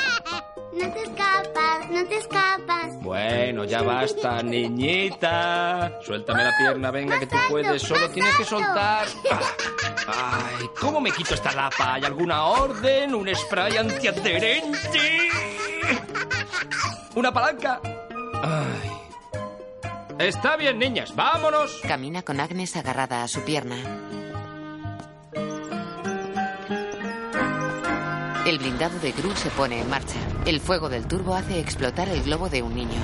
[0.73, 2.99] No te escapas, no te escapas.
[3.01, 5.99] Bueno, ya basta, niñita.
[6.01, 7.79] Suéltame la pierna, venga, que tú puedes.
[7.79, 9.05] Solo tienes que soltar.
[10.07, 11.93] Ah, Ay, ¿cómo me quito esta lapa?
[11.93, 13.13] ¿Hay alguna orden?
[13.13, 15.29] ¿Un spray antiadherente?
[17.13, 17.79] ¿Una palanca?
[18.41, 19.02] Ay.
[20.19, 21.81] Está bien, niñas, vámonos.
[21.87, 23.75] Camina con Agnes agarrada a su pierna.
[28.45, 30.19] El blindado de Gru se pone en marcha.
[30.45, 32.99] El fuego del turbo hace explotar el globo de un niño.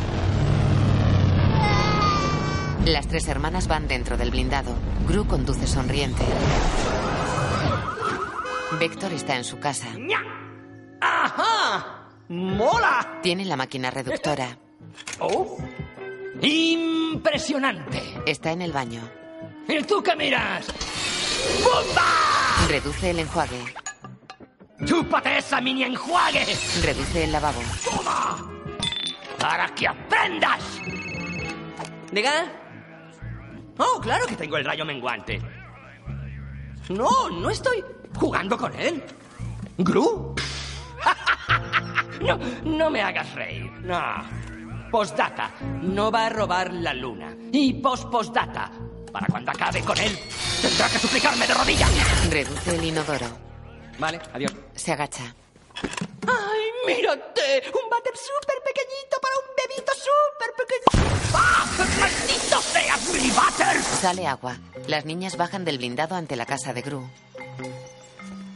[2.85, 4.75] Las tres hermanas van dentro del blindado.
[5.07, 6.23] Gru conduce sonriente.
[8.79, 9.87] Vector está en su casa.
[11.01, 12.09] ¡Ajá!
[12.27, 13.19] ¡Mola!
[13.23, 14.57] Tiene la máquina reductora.
[15.19, 15.57] ¡Oh!
[16.41, 18.01] ¡Impresionante!
[18.25, 19.01] Está en el baño.
[19.67, 20.67] ¿Y tú qué miras?
[21.63, 22.67] ¡Bomba!
[22.67, 23.73] Reduce el enjuague.
[24.85, 26.45] ¡Chúpate esa mini enjuague!
[26.83, 27.61] Reduce el lavabo.
[27.83, 28.37] ¡Toma!
[29.37, 30.79] ¡Para que aprendas!
[32.11, 32.45] ¿Diga?
[33.77, 35.41] Oh, claro que tengo el rayo menguante.
[36.89, 37.83] No, no estoy
[38.15, 39.03] jugando con él.
[39.77, 40.35] ¿Gru?
[42.21, 43.71] no, no me hagas reír.
[43.83, 43.99] No.
[44.91, 47.35] Postdata, no va a robar la luna.
[47.51, 48.71] Y post-postdata,
[49.11, 50.17] para cuando acabe con él,
[50.61, 51.89] tendrá que suplicarme de rodillas.
[52.29, 53.27] Reduce el inodoro.
[53.99, 54.51] Vale, adiós.
[54.75, 55.35] Se agacha.
[56.27, 57.63] ¡Ay, mírate!
[57.67, 61.35] Un váter súper pequeñito para un bebito súper pequeñito.
[61.35, 61.65] ¡Ah!
[61.99, 63.81] ¡Maldito seas mi váter!
[63.81, 64.57] Sale agua.
[64.87, 67.07] Las niñas bajan del blindado ante la casa de Gru.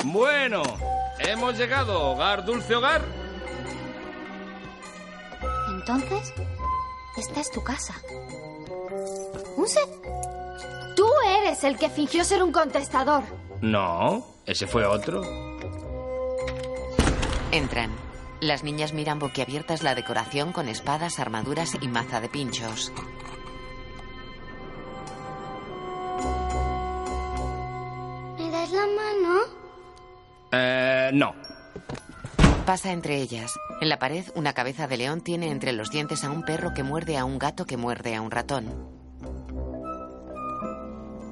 [0.06, 0.64] Bueno,
[1.20, 3.02] hemos llegado, hogar, dulce hogar.
[5.86, 6.34] Entonces,
[7.18, 7.94] esta es tu casa.
[9.58, 9.90] ¿Un set?
[10.96, 13.24] Tú eres el que fingió ser un contestador.
[13.60, 15.22] No, ese fue otro.
[17.52, 17.92] Entran.
[18.40, 22.94] Las niñas miran boquiabiertas la decoración con espadas, armaduras y maza de pinchos.
[28.38, 29.40] ¿Me das la mano?
[30.54, 31.36] Eh, no.
[32.66, 33.60] Pasa entre ellas.
[33.82, 36.84] En la pared, una cabeza de león tiene entre los dientes a un perro que
[36.84, 38.68] muerde a un gato que muerde a un ratón.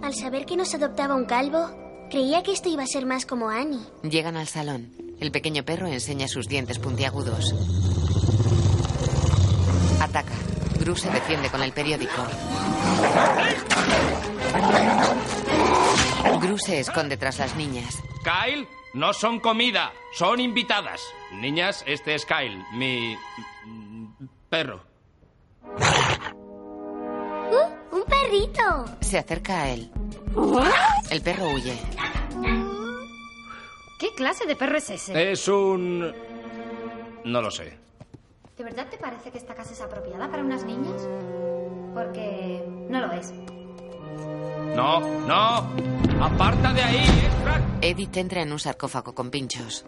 [0.04, 1.70] Al saber que nos adoptaba un calvo,
[2.10, 3.80] creía que esto iba a ser más como Annie.
[4.04, 4.91] Llegan al salón.
[5.22, 7.54] El pequeño perro enseña sus dientes puntiagudos.
[10.02, 10.34] Ataca.
[10.80, 12.24] Gru se defiende con el periódico.
[16.41, 18.00] Gru se esconde tras las niñas.
[18.24, 21.02] Kyle, no son comida, son invitadas.
[21.34, 23.17] Niñas, este es Kyle, mi
[24.50, 24.82] perro.
[27.52, 27.96] ¡Uh!
[27.96, 28.86] ¡Un perrito!
[29.02, 29.91] Se acerca a él.
[31.10, 31.78] El perro huye.
[34.00, 35.32] ¿Qué clase de perro es ese?
[35.32, 36.13] Es un...
[37.24, 37.78] No lo sé.
[38.58, 41.02] ¿De verdad te parece que esta casa es apropiada para unas niñas?
[41.94, 43.32] Porque no lo es.
[44.76, 46.24] No, no.
[46.24, 47.06] Aparta de ahí.
[47.82, 49.86] Edith entra en un sarcófago con pinchos.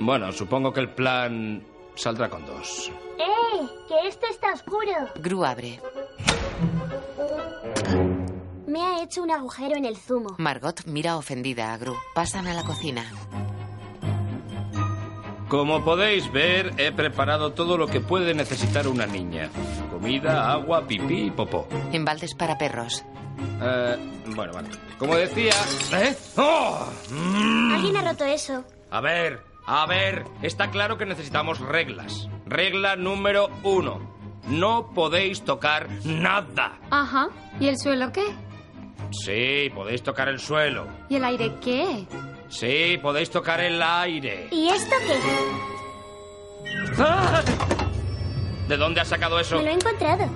[0.00, 2.90] Bueno, supongo que el plan saldrá con dos.
[3.18, 3.66] ¡Eh!
[3.88, 4.92] ¡Que esto está oscuro!
[5.16, 5.80] Gru abre.
[8.66, 10.36] Me ha hecho un agujero en el zumo.
[10.38, 11.96] Margot mira ofendida a Gru.
[12.14, 13.04] Pasan a la cocina.
[15.48, 19.48] Como podéis ver, he preparado todo lo que puede necesitar una niña.
[19.90, 21.66] Comida, agua, pipí y popó.
[21.90, 23.02] En baldes para perros.
[23.62, 23.96] Eh,
[24.36, 24.68] bueno, vale.
[24.98, 25.54] Como decía...
[25.94, 26.14] ¿Eh?
[26.36, 26.86] ¡Oh!
[27.10, 27.72] Mm.
[27.72, 28.62] Alguien ha roto eso.
[28.90, 32.28] A ver, a ver, está claro que necesitamos reglas.
[32.46, 34.16] Regla número uno.
[34.48, 36.78] No podéis tocar nada.
[36.90, 37.28] Ajá.
[37.60, 38.24] ¿Y el suelo qué?
[39.10, 40.86] Sí, podéis tocar el suelo.
[41.10, 42.06] ¿Y el aire qué?
[42.48, 44.48] Sí, podéis tocar el aire.
[44.50, 45.18] ¿Y esto qué?
[46.98, 47.42] ¡Ah!
[48.68, 49.56] ¿De dónde has sacado eso?
[49.56, 50.28] Me lo he encontrado.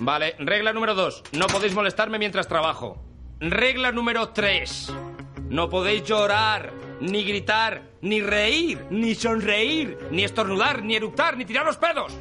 [0.00, 1.22] Vale, regla número dos.
[1.32, 3.02] No podéis molestarme mientras trabajo.
[3.40, 4.92] Regla número tres.
[5.50, 11.64] No podéis llorar, ni gritar, ni reír, ni sonreír, ni estornudar, ni eructar, ni tirar
[11.66, 12.12] los pedos.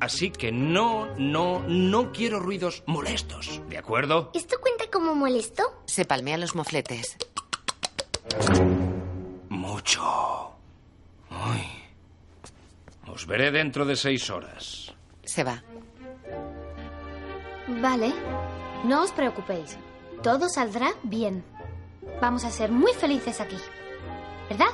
[0.00, 4.30] Así que no, no, no quiero ruidos molestos, ¿de acuerdo?
[4.34, 5.62] ¿Esto cuenta como molesto?
[5.86, 7.16] Se palmea los mofletes.
[9.48, 10.52] Mucho.
[11.30, 11.66] Ay.
[13.06, 14.94] Os veré dentro de seis horas.
[15.24, 15.62] Se va.
[17.68, 18.12] Vale.
[18.84, 19.78] No os preocupéis.
[20.22, 21.42] Todo saldrá bien.
[22.20, 23.56] Vamos a ser muy felices aquí.
[24.48, 24.66] ¿Verdad?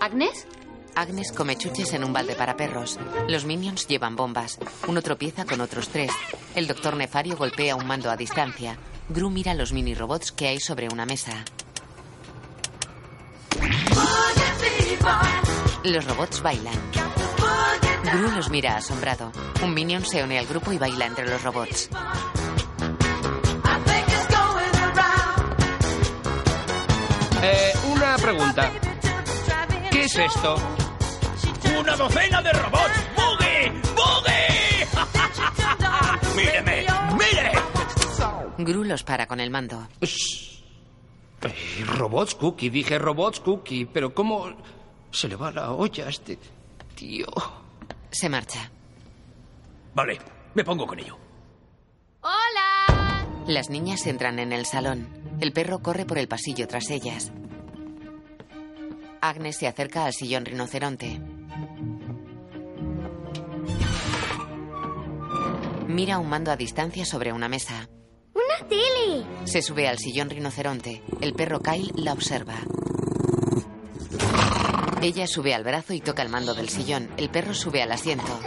[0.00, 0.46] ¿Agnes?
[0.94, 2.98] Agnes come chuches en un balde para perros.
[3.28, 4.58] Los minions llevan bombas.
[4.88, 6.10] Uno tropieza con otros tres.
[6.54, 8.76] El doctor Nefario golpea un mando a distancia.
[9.08, 11.44] Gru mira los mini robots que hay sobre una mesa.
[15.84, 16.74] Los robots bailan.
[18.12, 19.32] Gru los mira asombrado.
[19.62, 21.88] Un minion se une al grupo y baila entre los robots.
[27.42, 27.72] Eh,
[28.10, 28.72] una pregunta.
[29.92, 30.56] ¿Qué es esto?
[31.78, 33.06] ¡Una docena de robots!
[33.14, 33.72] ¡Boogie!
[33.94, 34.86] ¡Boogie!
[36.36, 36.86] ¡Míreme!
[37.12, 37.52] ¡Mire!
[38.58, 39.86] Gru los para con el mando.
[40.00, 44.56] Eh, robots Cookie, dije robots Cookie, pero ¿cómo
[45.12, 46.36] se le va la olla a este
[46.96, 47.28] tío?
[48.10, 48.68] Se marcha.
[49.94, 50.18] Vale,
[50.54, 51.16] me pongo con ello.
[52.22, 53.24] ¡Hola!
[53.46, 55.08] Las niñas entran en el salón.
[55.40, 57.30] El perro corre por el pasillo tras ellas.
[59.20, 61.20] Agnes se acerca al sillón rinoceronte.
[65.86, 67.88] Mira un mando a distancia sobre una mesa.
[68.32, 69.24] ¡Una tele!
[69.44, 71.02] Se sube al sillón rinoceronte.
[71.20, 72.56] El perro Kyle la observa.
[75.02, 77.10] Ella sube al brazo y toca el mando del sillón.
[77.16, 78.38] El perro sube al asiento.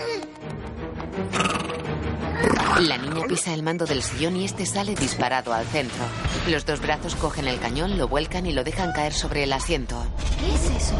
[2.79, 6.03] La niña pisa el mando del sillón y este sale disparado al centro.
[6.47, 10.03] Los dos brazos cogen el cañón, lo vuelcan y lo dejan caer sobre el asiento.
[10.43, 10.95] ¿Qué es eso?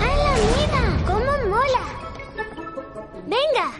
[0.00, 1.04] ¡Hala, mira!
[1.06, 1.84] ¡Cómo mola!
[3.26, 3.72] ¡Venga!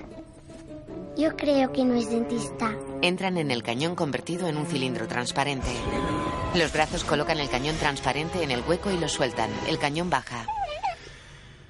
[1.19, 2.75] Yo creo que no es dentista.
[3.03, 5.69] Entran en el cañón convertido en un cilindro transparente.
[6.55, 9.51] Los brazos colocan el cañón transparente en el hueco y lo sueltan.
[9.69, 10.47] El cañón baja.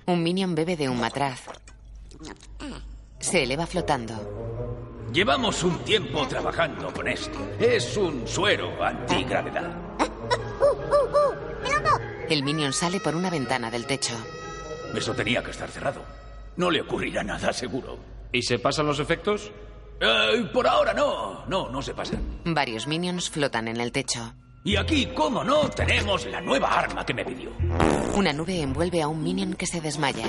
[0.06, 1.42] Un minion bebe de un matraz.
[3.18, 5.08] Se eleva flotando.
[5.12, 7.38] Llevamos un tiempo trabajando con esto.
[7.58, 9.85] Es un suero antigravedad.
[12.28, 14.14] El minion sale por una ventana del techo.
[14.94, 16.02] Eso tenía que estar cerrado.
[16.56, 17.98] No le ocurrirá nada, seguro.
[18.32, 19.50] ¿Y se pasan los efectos?
[20.00, 21.44] Eh, por ahora no.
[21.46, 22.40] No, no se pasan.
[22.44, 24.34] Varios minions flotan en el techo.
[24.64, 27.50] Y aquí, cómo no, tenemos la nueva arma que me pidió.
[28.14, 30.26] Una nube envuelve a un minion que se desmaya.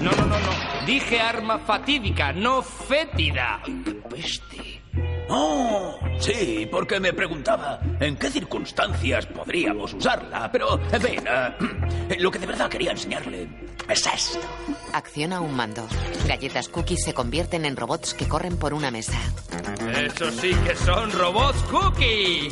[0.00, 0.86] No, no, no, no.
[0.86, 3.60] Dije arma fatídica, no fétida.
[3.64, 4.75] ¡Qué peste!
[5.28, 10.50] Oh, sí, porque me preguntaba en qué circunstancias podríamos usarla.
[10.52, 13.48] Pero, en fin, eh, lo que de verdad quería enseñarle
[13.88, 14.38] es esto.
[14.92, 15.86] Acciona un mando.
[16.26, 19.18] Galletas cookies se convierten en robots que corren por una mesa.
[19.96, 22.50] Eso sí que son robots cookie.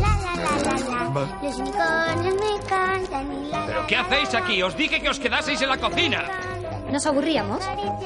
[0.00, 1.40] La, la, la, la, la.
[1.42, 4.62] Los unicornios me cantan y la, ¿Pero la, qué la, hacéis aquí?
[4.62, 6.24] Os dije que os quedaseis en la cocina.
[6.90, 7.60] ¿Nos aburríamos?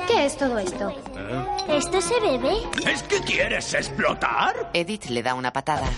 [0.09, 0.93] ¿Qué es todo esto?
[1.69, 2.55] ¿Esto se bebe?
[2.91, 4.71] ¿Es que quieres explotar?
[4.73, 5.89] Edith le da una patada.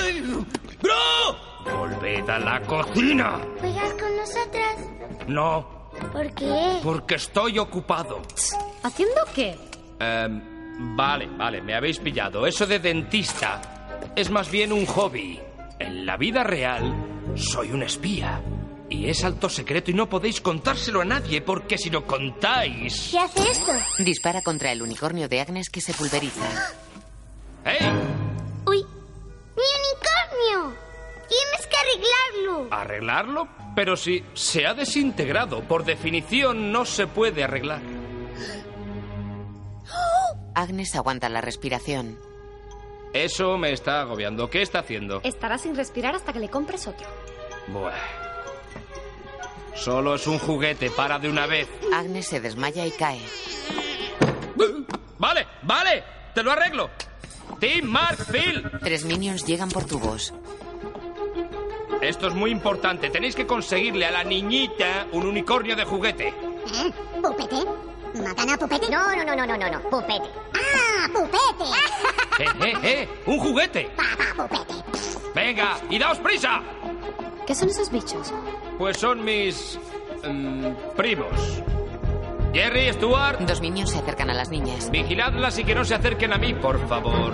[0.00, 0.20] ¡Ay!
[0.20, 1.74] ¡Bro!
[1.78, 3.38] Volved a la cocina.
[3.60, 4.76] ¿Juegas con nosotras?
[5.28, 6.78] No, ¿Por qué?
[6.82, 8.20] porque estoy ocupado.
[8.82, 9.56] ¿Haciendo qué?
[10.00, 12.46] Em, vale, vale, me habéis pillado.
[12.46, 13.60] Eso de dentista
[14.16, 15.38] es más bien un hobby.
[15.78, 16.92] En la vida real
[17.36, 18.40] soy un espía.
[18.92, 23.08] Y es alto secreto y no podéis contárselo a nadie porque si lo contáis...
[23.10, 23.72] ¿Qué hace esto?
[23.98, 26.44] Dispara contra el unicornio de Agnes que se pulveriza.
[27.64, 27.78] ¡Hey!
[28.66, 28.84] ¡Uy!
[29.56, 30.76] ¡Mi unicornio!
[31.26, 32.68] Tienes que arreglarlo.
[32.70, 33.48] ¿Arreglarlo?
[33.74, 37.80] Pero si se ha desintegrado, por definición no se puede arreglar.
[40.54, 42.18] Agnes aguanta la respiración.
[43.14, 44.50] Eso me está agobiando.
[44.50, 45.22] ¿Qué está haciendo?
[45.24, 47.06] Estará sin respirar hasta que le compres otro.
[47.68, 48.31] Buah.
[49.74, 51.68] Solo es un juguete, para de una vez.
[51.92, 53.20] Agnes se desmaya y cae.
[55.18, 56.04] Vale, vale,
[56.34, 56.90] te lo arreglo.
[57.58, 58.70] Team Mark Phil.
[58.82, 60.34] Tres minions llegan por tubos.
[62.00, 63.10] Esto es muy importante.
[63.10, 66.28] Tenéis que conseguirle a la niñita un unicornio de juguete.
[66.28, 66.92] ¿Eh?
[67.22, 67.64] ¿Pupete?
[68.20, 68.90] ¿Matan a Pupete?
[68.90, 69.80] No, no, no, no, no, no, no.
[69.88, 70.28] Pupete.
[70.54, 71.70] ¡Ah, Pupete!
[72.42, 73.08] ¡Eh, eh, eh!
[73.26, 73.90] ¡Un juguete!
[73.96, 74.74] Papá, Pupete.
[75.34, 76.60] ¡Venga, y daos prisa!
[77.46, 78.32] ¿Qué son esos bichos?
[78.82, 79.78] Pues son mis...
[80.24, 81.62] em, primos.
[82.52, 84.90] Jerry, Stuart, Dos minions se acercan a las niñas.
[84.90, 87.32] vigiladlas y que no se acerquen a mí, por favor.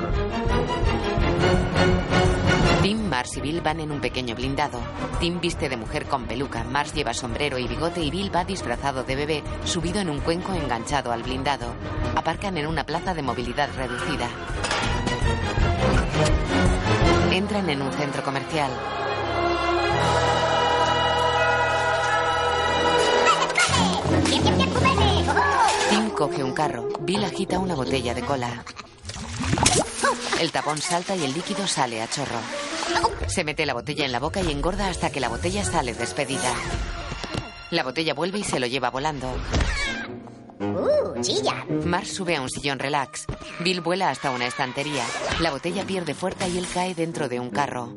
[2.83, 4.79] Tim, Mars y Bill van en un pequeño blindado.
[5.21, 9.05] Tim viste de mujer con peluca, Mars lleva sombrero y bigote y Bill va disfrazado
[9.05, 11.69] de bebé, subido en un cuenco enganchado al blindado.
[12.15, 14.29] Aparcan en una plaza de movilidad reducida.
[17.33, 18.71] Entran en un centro comercial.
[25.91, 26.89] Tim coge un carro.
[27.01, 28.65] Bill agita una botella de cola.
[30.41, 32.39] El tapón salta y el líquido sale a chorro.
[33.27, 36.53] Se mete la botella en la boca y engorda hasta que la botella sale despedida.
[37.71, 39.31] La botella vuelve y se lo lleva volando.
[40.61, 41.65] ¡Uh, chilla!
[41.85, 43.27] Mars sube a un sillón relax.
[43.61, 45.05] Bill vuela hasta una estantería.
[45.41, 47.95] La botella pierde fuerza y él cae dentro de un carro.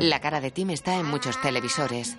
[0.00, 2.16] La cara de Tim está en muchos televisores.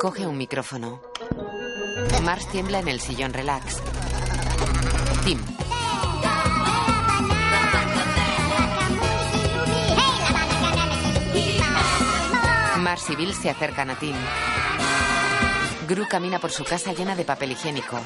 [0.00, 1.00] Coge un micrófono.
[2.22, 3.82] Mars tiembla en el sillón relax.
[5.24, 5.38] Tim.
[12.78, 14.14] Mars y Bill se acercan a Tim.
[15.88, 18.00] Gru camina por su casa llena de papel higiénico.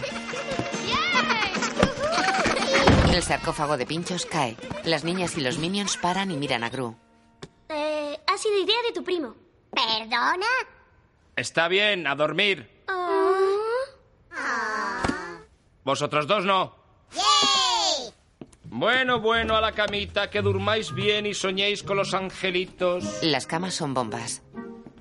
[3.13, 4.57] El sarcófago de pinchos cae.
[4.85, 6.97] Las niñas y los minions paran y miran a Gru.
[7.73, 9.35] Eh, ha sido idea de tu primo.
[9.71, 10.47] ¿Perdona?
[11.37, 12.69] Está bien, a dormir.
[14.33, 15.39] Ah.
[15.85, 16.75] Vosotros dos no.
[17.13, 18.13] ¡Yay!
[18.65, 23.23] Bueno, bueno, a la camita, que durmáis bien y soñéis con los angelitos.
[23.23, 24.43] Las camas son bombas.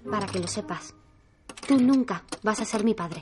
[0.10, 0.94] Para que lo sepas.
[1.68, 3.22] Tú nunca vas a ser mi padre.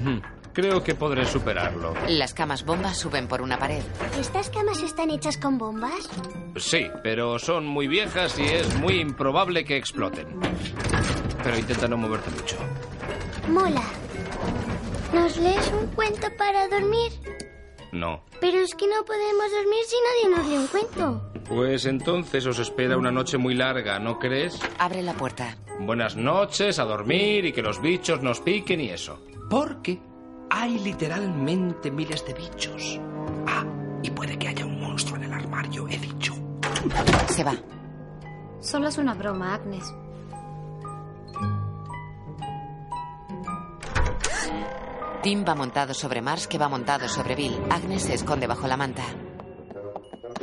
[0.00, 0.18] Hmm,
[0.56, 1.92] Creo que podré superarlo.
[2.08, 3.82] Las camas bombas suben por una pared.
[4.18, 6.08] ¿Estas camas están hechas con bombas?
[6.56, 10.26] Sí, pero son muy viejas y es muy improbable que exploten.
[11.44, 12.56] Pero intenta no moverte mucho.
[13.50, 13.82] Mola.
[15.12, 17.12] ¿Nos lees un cuento para dormir?
[17.92, 18.24] No.
[18.40, 21.32] Pero es que no podemos dormir si nadie nos lee un cuento.
[21.50, 24.58] Pues entonces os espera una noche muy larga, ¿no crees?
[24.78, 25.58] Abre la puerta.
[25.80, 29.22] Buenas noches, a dormir y que los bichos nos piquen y eso.
[29.50, 30.00] Porque
[30.50, 33.00] hay literalmente miles de bichos.
[33.46, 33.64] Ah,
[34.02, 36.34] y puede que haya un monstruo en el armario, he dicho.
[37.28, 37.56] Se va.
[38.60, 39.84] Solo es una broma, Agnes.
[45.22, 47.58] Tim va montado sobre Mars, que va montado sobre Bill.
[47.70, 49.02] Agnes se esconde bajo la manta.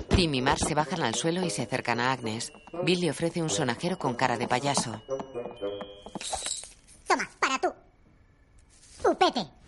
[0.10, 2.52] Tim y Mars se bajan al suelo y se acercan a Agnes.
[2.84, 5.02] Bill le ofrece un sonajero con cara de payaso.
[7.08, 7.74] Toma, para tú.
[9.10, 9.63] Upete.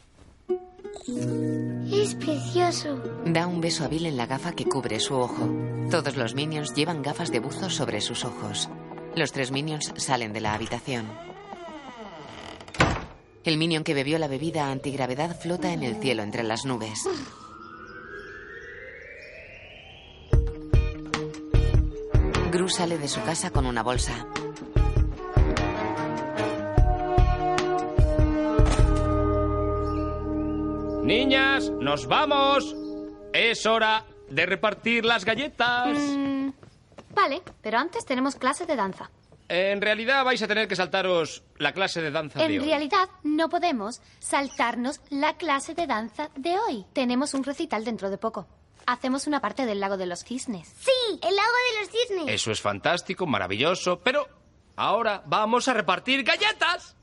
[1.08, 3.00] Es precioso.
[3.26, 5.48] Da un beso a Bill en la gafa que cubre su ojo.
[5.92, 8.70] Todos los minions llevan gafas de buzo sobre sus ojos.
[9.16, 11.06] Los tres minions salen de la habitación.
[13.44, 17.00] El minion que bebió la bebida antigravedad flota en el cielo entre las nubes.
[22.52, 24.26] Gru sale de su casa con una bolsa.
[31.06, 32.76] Niñas, nos vamos.
[33.32, 35.96] Es hora de repartir las galletas.
[36.00, 36.50] Mm,
[37.14, 39.12] vale, pero antes tenemos clase de danza.
[39.48, 42.68] En realidad vais a tener que saltaros la clase de danza de En hoy.
[42.68, 46.86] realidad, no podemos saltarnos la clase de danza de hoy.
[46.94, 48.48] Tenemos un recital dentro de poco.
[48.88, 50.68] Hacemos una parte del lago de los cisnes.
[50.80, 52.26] Sí, el lago de los cisnes.
[52.36, 54.28] Eso es fantástico, maravilloso, pero
[54.76, 56.96] ahora vamos a repartir galletas.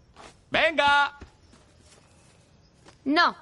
[0.50, 1.16] Venga.
[3.04, 3.36] No,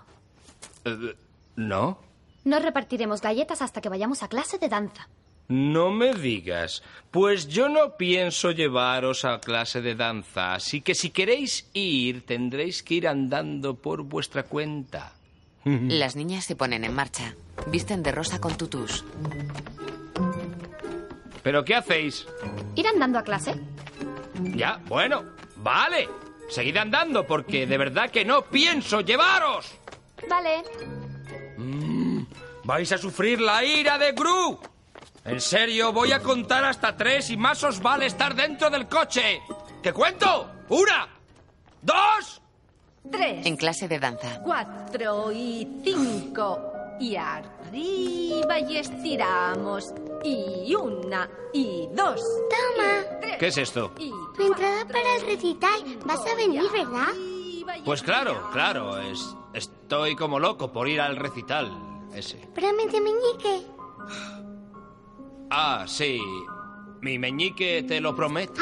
[0.84, 1.14] Eh,
[1.56, 1.98] ¿No?
[2.44, 5.08] no repartiremos galletas hasta que vayamos a clase de danza.
[5.48, 6.82] No me digas.
[7.10, 12.82] Pues yo no pienso llevaros a clase de danza, así que si queréis ir, tendréis
[12.82, 15.12] que ir andando por vuestra cuenta.
[15.64, 17.34] Las niñas se ponen en marcha.
[17.66, 19.04] Visten de rosa con tutús.
[21.42, 22.26] ¿Pero qué hacéis?
[22.76, 23.54] ¿Ir andando a clase?
[24.54, 25.24] Ya, bueno,
[25.56, 26.08] vale.
[26.48, 29.79] Seguid andando, porque de verdad que no pienso llevaros.
[30.28, 30.62] Vale.
[31.56, 32.22] Mm,
[32.64, 34.58] vais a sufrir la ira de Gru.
[35.24, 39.42] En serio, voy a contar hasta tres y más os vale estar dentro del coche.
[39.82, 40.50] ¿Qué cuento?
[40.70, 41.08] ¡Una!
[41.82, 42.40] ¡Dos!
[43.10, 44.40] Tres, En clase de danza.
[44.42, 46.58] cuatro y cinco.
[47.00, 49.94] Y arriba y estiramos.
[50.22, 52.20] Y una y dos.
[52.50, 53.36] Toma.
[53.38, 53.92] ¿Qué es esto?
[54.36, 55.98] Tu entrada para el recital.
[56.04, 57.08] Vas a venir, ¿verdad?
[57.84, 61.70] Pues claro, claro, es, estoy como loco por ir al recital
[62.14, 62.38] ese.
[62.55, 63.66] Promete meñique.
[65.51, 66.20] Ah, sí.
[67.01, 68.61] Mi meñique te lo promete.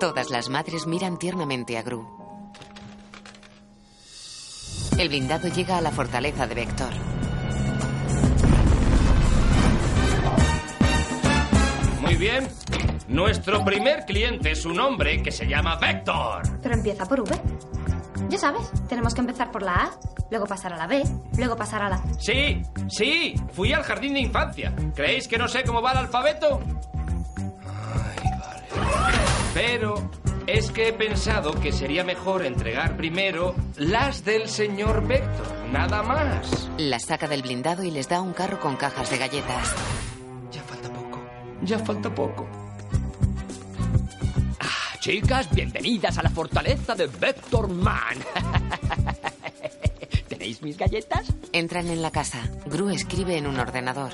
[0.00, 2.06] Todas las madres miran tiernamente a Gru.
[4.98, 6.92] El blindado llega a la fortaleza de Vector.
[12.00, 12.48] Muy bien.
[13.08, 16.42] Nuestro primer cliente es un hombre que se llama Vector.
[16.62, 17.40] Pero empieza por V.
[18.28, 19.90] Ya sabes, tenemos que empezar por la A,
[20.30, 21.02] luego pasar a la B,
[21.36, 22.02] luego pasar a la...
[22.18, 24.74] Sí, sí, fui al jardín de infancia.
[24.94, 26.60] ¿Creéis que no sé cómo va el alfabeto?
[27.66, 28.62] Ay, vale.
[29.52, 30.10] Pero
[30.46, 36.68] es que he pensado que sería mejor entregar primero las del señor Vector, nada más.
[36.78, 39.74] Las saca del blindado y les da un carro con cajas de galletas.
[41.62, 42.46] Ya falta poco.
[42.50, 42.63] Ah,
[45.04, 48.16] Chicas, bienvenidas a la fortaleza de Vector Man.
[50.30, 51.26] ¿Tenéis mis galletas?
[51.52, 52.40] Entran en la casa.
[52.64, 54.12] Gru escribe en un ordenador.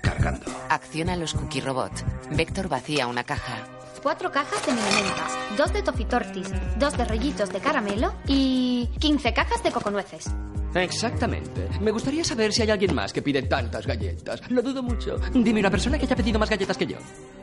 [0.00, 0.46] Cargando.
[0.68, 1.90] Acciona los cookie robot.
[2.30, 3.66] Vector vacía una caja.
[4.04, 9.64] Cuatro cajas de minimentas, dos de tofitortis, dos de rollitos de caramelo y 15 cajas
[9.64, 10.30] de coconueces.
[10.76, 11.70] Exactamente.
[11.80, 14.48] Me gustaría saber si hay alguien más que pide tantas galletas.
[14.48, 15.18] Lo dudo mucho.
[15.32, 16.98] Dime una persona que haya pedido más galletas que yo.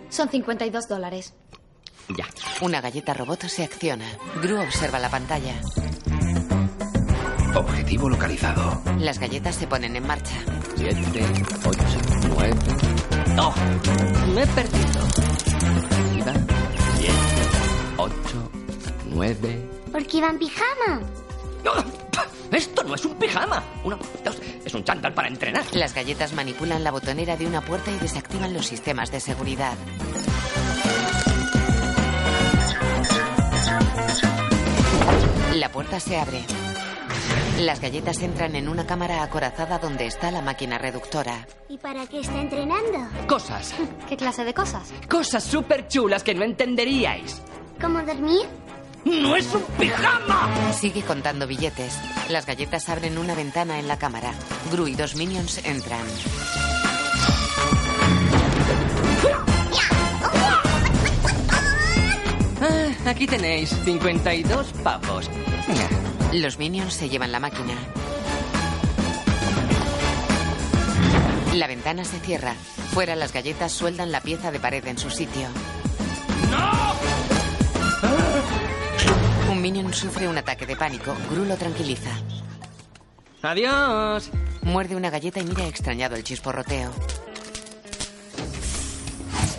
[0.08, 1.34] Son 52 dólares.
[2.18, 2.26] Ya.
[2.62, 4.06] Una galleta robot se acciona.
[4.42, 5.56] Gru observa la pantalla.
[7.56, 8.82] Objetivo localizado.
[9.00, 10.36] Las galletas se ponen en marcha.
[10.76, 11.26] Siete,
[11.66, 12.56] ocho, nueve.
[13.38, 13.54] ¡Oh!
[14.34, 15.02] Me he perdido.
[15.92, 16.34] Arriba.
[16.98, 17.44] Siete,
[17.98, 18.52] ocho,
[19.08, 19.70] nueve.
[19.92, 21.02] Porque iba en pijama.
[21.64, 21.72] ¡No!
[22.52, 23.64] ¡Esto no es un pijama!
[23.84, 25.64] Uno, dos, es un chándal para entrenar.
[25.74, 29.76] Las galletas manipulan la botonera de una puerta y desactivan los sistemas de seguridad.
[35.56, 36.44] La puerta se abre.
[37.60, 41.46] Las galletas entran en una cámara acorazada donde está la máquina reductora.
[41.68, 43.00] ¿Y para qué está entrenando?
[43.28, 43.74] Cosas.
[44.10, 44.92] ¿Qué clase de cosas?
[45.10, 47.42] Cosas súper chulas que no entenderíais.
[47.80, 48.48] ¿Cómo dormir?
[49.04, 50.72] ¡No es un pijama!
[50.74, 51.98] Sigue contando billetes.
[52.30, 54.32] Las galletas abren una ventana en la cámara.
[54.72, 56.06] Gru y dos minions entran.
[63.10, 65.30] Aquí tenéis 52 pavos.
[66.34, 67.74] Los minions se llevan la máquina.
[71.54, 72.54] La ventana se cierra.
[72.94, 75.48] Fuera las galletas sueldan la pieza de pared en su sitio.
[79.52, 81.16] Un minion sufre un ataque de pánico.
[81.30, 82.12] Gru lo tranquiliza.
[83.42, 84.30] Adiós.
[84.62, 86.92] Muerde una galleta y mira extrañado el chisporroteo.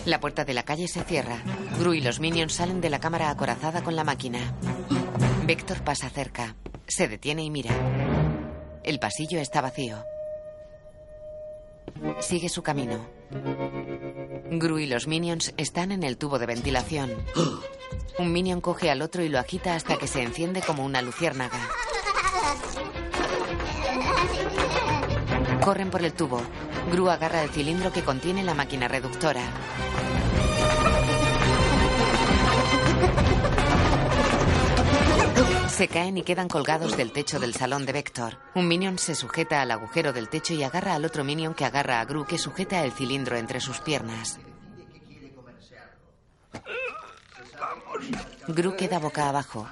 [0.05, 1.37] La puerta de la calle se cierra.
[1.79, 4.53] Gru y los minions salen de la cámara acorazada con la máquina.
[5.45, 6.55] Vector pasa cerca.
[6.87, 7.71] Se detiene y mira.
[8.83, 10.03] El pasillo está vacío.
[12.19, 13.07] Sigue su camino.
[14.51, 17.11] Gru y los minions están en el tubo de ventilación.
[18.19, 21.59] Un minion coge al otro y lo agita hasta que se enciende como una luciérnaga.
[25.61, 26.41] Corren por el tubo.
[26.91, 29.43] Gru agarra el cilindro que contiene la máquina reductora.
[35.69, 38.37] Se caen y quedan colgados del techo del salón de Vector.
[38.53, 41.99] Un minion se sujeta al agujero del techo y agarra al otro minion que agarra
[41.99, 44.39] a Gru que sujeta el cilindro entre sus piernas.
[48.47, 49.67] Gru queda boca abajo.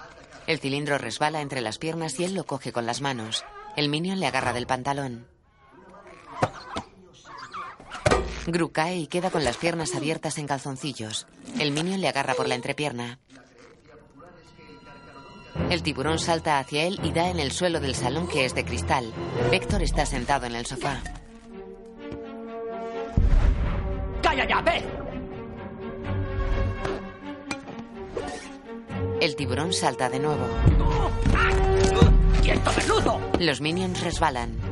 [0.48, 3.46] El cilindro resbala entre las piernas y él lo coge con las manos.
[3.78, 5.28] El minion le agarra del pantalón.
[8.48, 11.28] Gru cae y queda con las piernas abiertas en calzoncillos.
[11.60, 13.20] El minion le agarra por la entrepierna.
[15.70, 18.66] El tiburón salta hacia él y da en el suelo del salón que es de
[18.66, 19.12] cristal.
[19.52, 21.02] Vector está sentado en el sofá.
[24.22, 24.84] ¡Calla ya, ve!
[29.20, 30.48] El tiburón salta de nuevo.
[32.42, 33.22] ¡Quieto, menudo!
[33.40, 34.71] Los minions resbalan.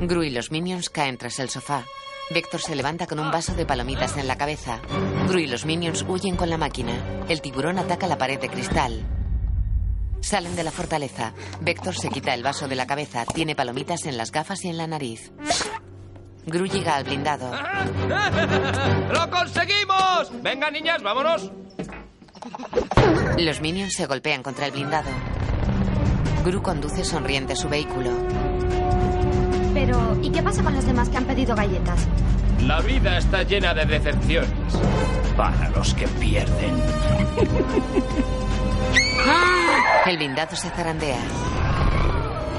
[0.00, 1.84] Gru y los minions caen tras el sofá.
[2.30, 4.80] Vector se levanta con un vaso de palomitas en la cabeza.
[5.28, 6.92] Gru y los minions huyen con la máquina.
[7.28, 9.06] El tiburón ataca la pared de cristal.
[10.20, 11.32] Salen de la fortaleza.
[11.60, 13.24] Vector se quita el vaso de la cabeza.
[13.24, 15.32] Tiene palomitas en las gafas y en la nariz.
[16.46, 17.50] Gru llega al blindado.
[19.12, 20.42] ¡Lo conseguimos!
[20.42, 21.50] Venga, niñas, vámonos.
[23.38, 25.10] Los minions se golpean contra el blindado.
[26.44, 28.10] Gru conduce sonriente su vehículo.
[29.78, 32.08] Pero, ¿y qué pasa con los demás que han pedido galletas?
[32.62, 34.50] La vida está llena de decepciones.
[35.36, 36.74] Para los que pierden.
[40.04, 41.20] El blindado se zarandea.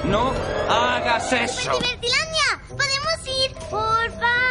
[0.05, 0.32] No
[0.70, 1.78] hagas eso.
[1.78, 2.61] ¡Divertilandia!
[2.70, 3.53] ¡Podemos ir!
[3.70, 4.49] ¡Porfa!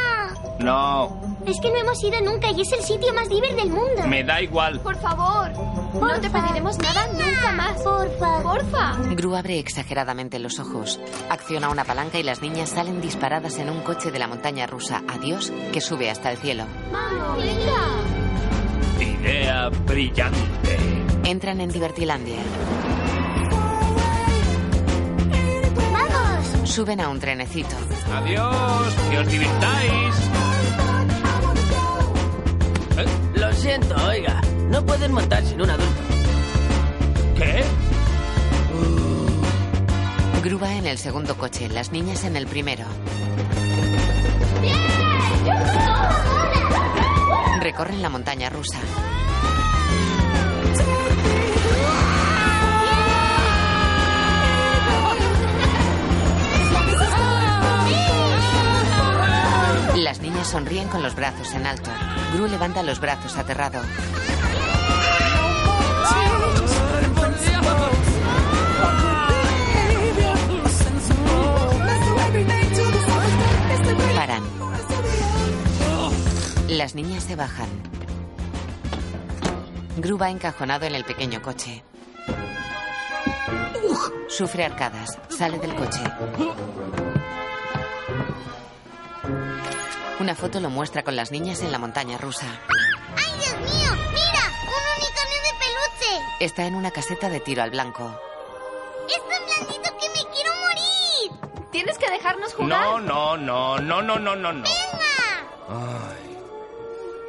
[0.58, 4.06] No, Es que no hemos ido nunca y es el sitio más divertido del mundo.
[4.08, 4.80] me da igual.
[4.80, 5.50] Por favor.
[5.94, 7.80] No te pediremos nada nunca más.
[7.82, 8.42] Porfa.
[8.42, 8.96] Porfa.
[9.14, 10.98] Gru abre exageradamente los ojos.
[11.30, 15.02] Acciona una palanca y las niñas salen disparadas en un coche de la montaña rusa
[15.08, 16.64] Adiós que sube hasta el cielo.
[16.92, 19.20] Vamos, venga.
[19.20, 20.76] Idea brillante.
[21.24, 22.38] Entran en Divertilandia.
[26.68, 27.74] Suben a un trenecito.
[28.12, 30.14] Adiós, que os divirtáis.
[33.34, 34.40] Lo siento, oiga.
[34.68, 36.02] No pueden montar sin un adulto.
[37.36, 37.64] ¿Qué?
[40.44, 42.84] Gru va en el segundo coche, las niñas en el primero.
[47.60, 48.78] Recorren la montaña rusa.
[60.08, 61.90] Las niñas sonríen con los brazos en alto.
[62.32, 63.82] Gru levanta los brazos aterrado.
[74.16, 74.42] Paran.
[76.68, 77.68] Las niñas se bajan.
[79.98, 81.84] Gru va encajonado en el pequeño coche.
[84.26, 85.18] Sufre arcadas.
[85.28, 86.00] Sale del coche.
[90.28, 92.44] Una foto lo muestra con las niñas en la montaña rusa.
[93.16, 93.90] ¡Ay, Dios mío!
[94.10, 94.52] ¡Mira!
[94.62, 96.22] ¡Un unicornio de peluche!
[96.38, 98.14] Está en una caseta de tiro al blanco.
[99.08, 101.70] ¡Es tan blandito que me quiero morir!
[101.72, 102.68] Tienes que dejarnos jugar.
[102.68, 104.64] No, no, no, no, no, no, no, no.
[104.64, 105.48] ¡Venga!
[105.70, 106.36] Ay.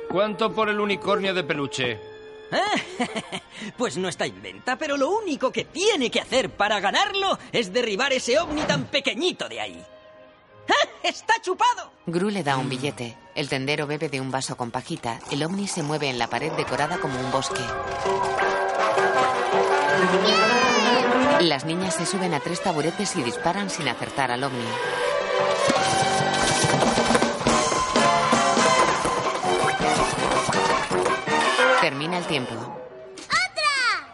[0.09, 2.01] ¿Cuánto por el unicornio de peluche?
[3.77, 7.71] Pues no está en venta, pero lo único que tiene que hacer para ganarlo es
[7.71, 9.85] derribar ese ovni tan pequeñito de ahí.
[11.03, 11.91] ¡Está chupado!
[12.05, 13.17] Gru le da un billete.
[13.35, 15.19] El tendero bebe de un vaso con pajita.
[15.31, 17.61] El ovni se mueve en la pared decorada como un bosque.
[21.41, 24.65] Las niñas se suben a tres taburetes y disparan sin acertar al ovni.
[31.81, 32.53] Termina el tiempo.
[32.53, 34.13] ¡Otra!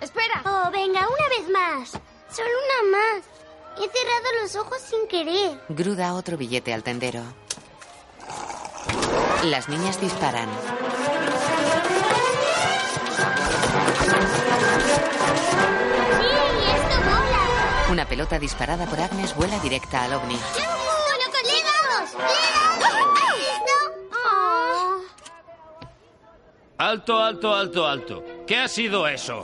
[0.00, 0.42] ¡Espera!
[0.44, 1.90] Oh, venga, una vez más.
[2.30, 3.33] Solo una más.
[3.76, 5.60] He cerrado los ojos sin querer.
[5.68, 7.22] Gru da otro billete al tendero.
[9.44, 10.48] Las niñas disparan.
[16.18, 16.26] ¡Sí,
[16.76, 17.86] esto mola!
[17.90, 20.38] Una pelota disparada por Agnes vuela directa al ovni.
[26.76, 28.24] Alto, alto, alto, alto.
[28.46, 29.42] ¿Qué ha sido eso?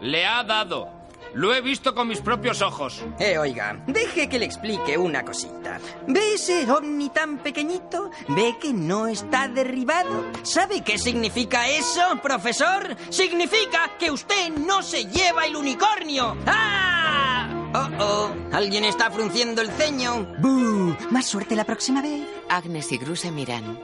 [0.00, 0.97] Le ha dado.
[1.34, 3.04] Lo he visto con mis propios ojos.
[3.18, 5.78] Eh, oiga, deje que le explique una cosita.
[6.06, 8.10] ¿Ve ese ovni tan pequeñito?
[8.28, 10.24] ¿Ve que no está derribado?
[10.42, 12.96] ¿Sabe qué significa eso, profesor?
[13.10, 16.36] Significa que usted no se lleva el unicornio.
[16.46, 17.48] ¡Ah!
[17.74, 20.26] Oh, oh, alguien está frunciendo el ceño.
[20.38, 20.96] ¡Bú!
[21.10, 22.26] Más suerte la próxima vez.
[22.48, 23.78] Agnes y Gru se miran.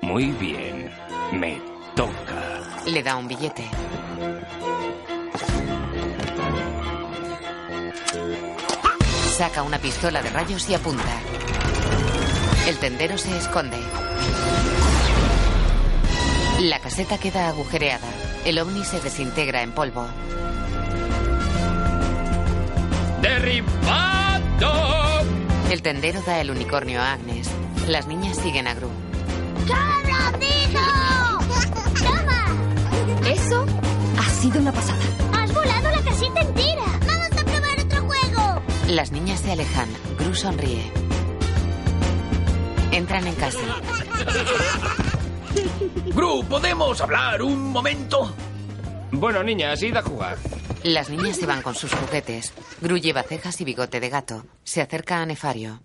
[0.00, 0.90] Muy bien.
[1.32, 1.60] Me
[1.96, 2.62] toca.
[2.86, 3.68] Le da un billete.
[9.36, 11.02] Saca una pistola de rayos y apunta.
[12.68, 13.76] El tendero se esconde.
[16.60, 18.06] La caseta queda agujereada.
[18.44, 20.06] El ovni se desintegra en polvo.
[23.22, 24.72] ¡Derribado!
[25.68, 27.50] El tendero da el unicornio a Agnes.
[27.88, 28.88] Las niñas siguen a Gru.
[29.66, 30.36] ¡Toma!
[33.28, 33.66] Eso
[34.16, 35.02] ha sido una pasada.
[35.32, 36.63] ¡Has volado la casita entera!
[36.63, 36.63] ¡Vamos
[38.88, 39.88] Las niñas se alejan.
[40.18, 40.92] Gru sonríe.
[42.92, 43.58] Entran en casa.
[46.14, 48.34] Gru, ¿podemos hablar un momento?
[49.10, 50.36] Bueno, niñas, id a jugar.
[50.82, 52.52] Las niñas se van con sus juguetes.
[52.82, 54.44] Gru lleva cejas y bigote de gato.
[54.64, 55.80] Se acerca a Nefario.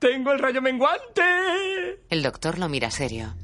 [0.00, 2.02] ¡Tengo el rayo menguante!
[2.10, 3.34] El doctor lo mira serio.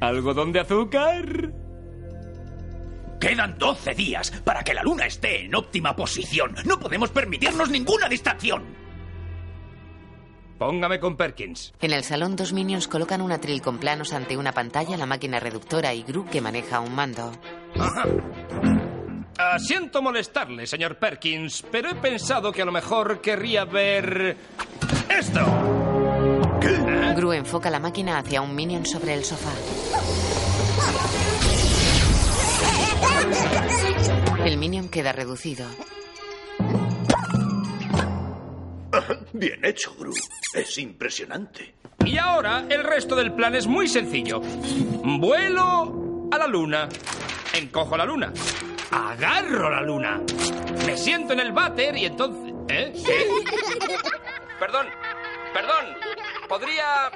[0.00, 1.52] ¿Algodón de azúcar?
[3.20, 6.54] Quedan 12 días para que la luna esté en óptima posición.
[6.64, 8.64] No podemos permitirnos ninguna distracción.
[10.58, 11.72] Póngame con Perkins.
[11.80, 15.38] En el salón, dos minions colocan un atril con planos ante una pantalla, la máquina
[15.40, 17.32] reductora y Gru que maneja un mando.
[19.38, 24.36] Ah, siento molestarle, señor Perkins, pero he pensado que a lo mejor querría ver...
[25.08, 25.40] ¡Esto!
[27.16, 29.52] Gru enfoca la máquina hacia un minion sobre el sofá.
[34.44, 35.66] El minion queda reducido.
[39.32, 40.12] Bien hecho, Gru.
[40.54, 41.74] Es impresionante.
[42.04, 44.40] Y ahora el resto del plan es muy sencillo.
[44.40, 46.88] Vuelo a la luna.
[47.54, 48.32] Encojo la luna.
[48.90, 50.20] Agarro la luna.
[50.86, 52.52] Me siento en el váter y entonces...
[52.68, 52.92] ¿Eh?
[53.04, 53.26] ¿Qué?
[54.60, 54.86] Perdón,
[55.54, 55.96] perdón.
[56.48, 57.10] ¿Podría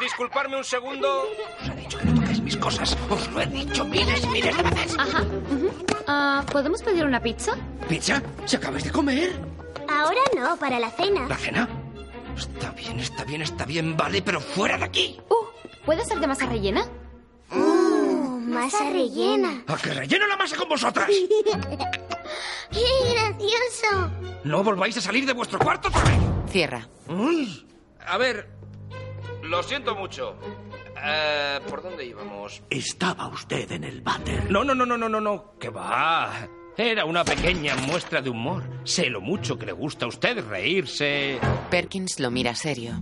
[0.00, 1.24] disculparme un segundo?
[1.60, 2.96] Os he dicho que no toquéis mis cosas.
[3.10, 4.96] Os lo he dicho miles y miles de veces.
[4.98, 5.24] Ajá.
[6.06, 7.52] Ah, ¿Podemos pedir una pizza?
[7.88, 8.22] ¿Pizza?
[8.44, 9.32] ¿Se acabáis de comer?
[9.88, 11.28] Ahora no, para la cena.
[11.28, 11.68] ¿La cena?
[12.36, 15.20] Está bien, está bien, está bien, vale, pero fuera de aquí.
[15.28, 15.46] Uh,
[15.84, 16.86] ¿puede ser de masa rellena?
[17.50, 19.62] Uh, masa rellena.
[19.66, 21.08] ¿A que relleno la masa con vosotras?
[22.70, 24.10] ¡Qué gracioso!
[24.44, 26.18] No volváis a salir de vuestro cuarto otra vez.
[26.50, 26.88] Cierra.
[27.08, 27.66] Uy.
[28.06, 28.48] A ver,
[29.52, 30.34] lo siento mucho.
[31.04, 32.62] Eh, ¿Por dónde íbamos?
[32.70, 34.50] Estaba usted en el váter.
[34.50, 35.54] No, no, no, no, no, no, no.
[35.60, 36.48] ¿Qué va?
[36.74, 38.64] Era una pequeña muestra de humor.
[38.84, 41.38] Sé lo mucho que le gusta a usted reírse.
[41.70, 42.94] Perkins lo mira serio.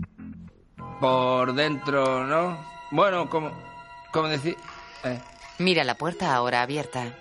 [1.01, 2.59] Por dentro, ¿no?
[2.91, 3.53] Bueno, como,
[4.13, 4.57] como decir...
[5.05, 5.21] eh.
[5.59, 7.15] Mira la puerta ahora abierta.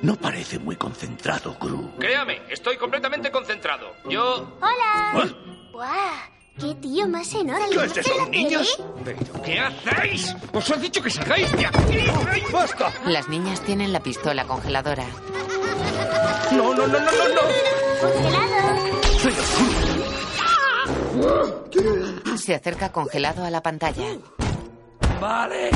[0.00, 1.90] No parece muy concentrado, Gru.
[1.98, 3.92] Créame, estoy completamente concentrado.
[4.08, 4.56] Yo...
[4.62, 5.28] ¡Hola!
[5.72, 6.37] ¡Guau!
[6.60, 7.68] ¡Qué tío más enorme!
[7.70, 8.82] ¿Qué es eso, niños?
[9.04, 10.34] ¿Pero qué hacéis?
[10.52, 12.04] Os he dicho que salgáis de aquí.
[12.52, 12.92] ¡Basta!
[13.06, 15.04] Las niñas tienen la pistola congeladora.
[16.52, 17.40] No, no, no, no, no, no.
[18.00, 18.58] ¡Congelado!
[22.36, 24.06] Se acerca congelado a la pantalla.
[25.20, 25.70] Vale.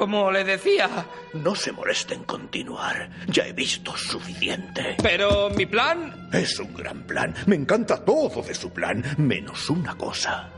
[0.00, 0.88] Como le decía.
[1.34, 3.10] No se moleste en continuar.
[3.26, 4.96] Ya he visto suficiente.
[5.02, 6.30] Pero mi plan...
[6.32, 7.34] Es un gran plan.
[7.44, 10.48] Me encanta todo de su plan, menos una cosa.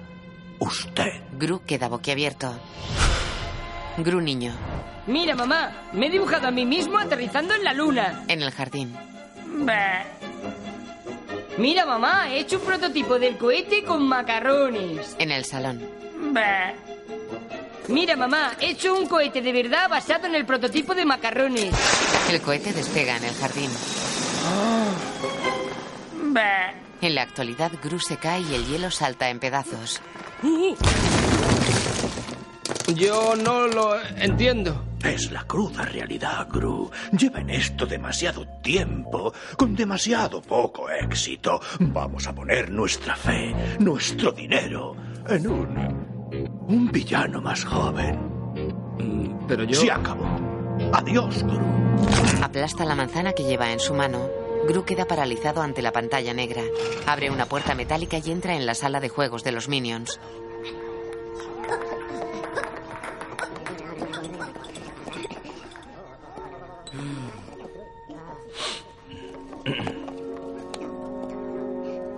[0.61, 1.23] Usted.
[1.33, 2.55] Gru queda boquiabierto.
[3.97, 4.55] Gru niño.
[5.09, 8.23] Mira, mamá, me he dibujado a mí mismo aterrizando en la luna.
[8.29, 8.95] En el jardín.
[9.67, 10.05] Bah.
[11.59, 15.17] Mira, mamá, he hecho un prototipo del cohete con macarrones.
[15.19, 15.83] En el salón.
[16.33, 16.75] Bah.
[17.89, 21.75] Mira, mamá, he hecho un cohete de verdad basado en el prototipo de macarrones.
[22.31, 23.71] El cohete despega en el jardín.
[27.01, 30.01] En la actualidad, Gru se cae y el hielo salta en pedazos.
[32.95, 34.85] Yo no lo entiendo.
[35.05, 36.91] Es la cruda realidad, Gru.
[37.19, 41.61] Lleva en esto demasiado tiempo, con demasiado poco éxito.
[41.81, 44.95] Vamos a poner nuestra fe, nuestro dinero,
[45.29, 46.12] en un.
[46.33, 48.19] Un villano más joven.
[49.49, 49.81] Pero yo.
[49.81, 50.27] Se acabó.
[50.93, 51.61] Adiós, Gru.
[52.43, 54.29] Aplasta la manzana que lleva en su mano.
[54.69, 56.63] Gru queda paralizado ante la pantalla negra.
[57.07, 60.21] Abre una puerta metálica y entra en la sala de juegos de los Minions.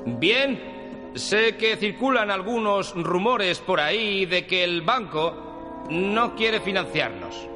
[0.06, 0.73] Bien,
[1.14, 7.48] sé que circulan algunos rumores por ahí de que el banco no quiere financiarnos.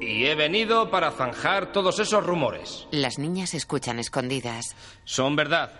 [0.00, 2.88] Y he venido para zanjar todos esos rumores.
[2.90, 4.74] Las niñas escuchan escondidas.
[5.04, 5.70] Son verdad.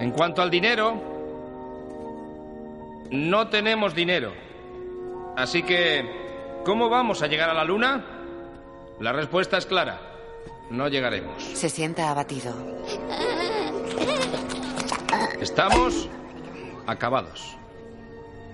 [0.00, 0.94] En cuanto al dinero,
[3.10, 4.32] no tenemos dinero.
[5.36, 8.04] Así que, ¿cómo vamos a llegar a la luna?
[9.00, 10.00] La respuesta es clara.
[10.70, 11.42] No llegaremos.
[11.42, 12.54] Se sienta abatido.
[15.40, 16.08] Estamos
[16.86, 17.56] acabados.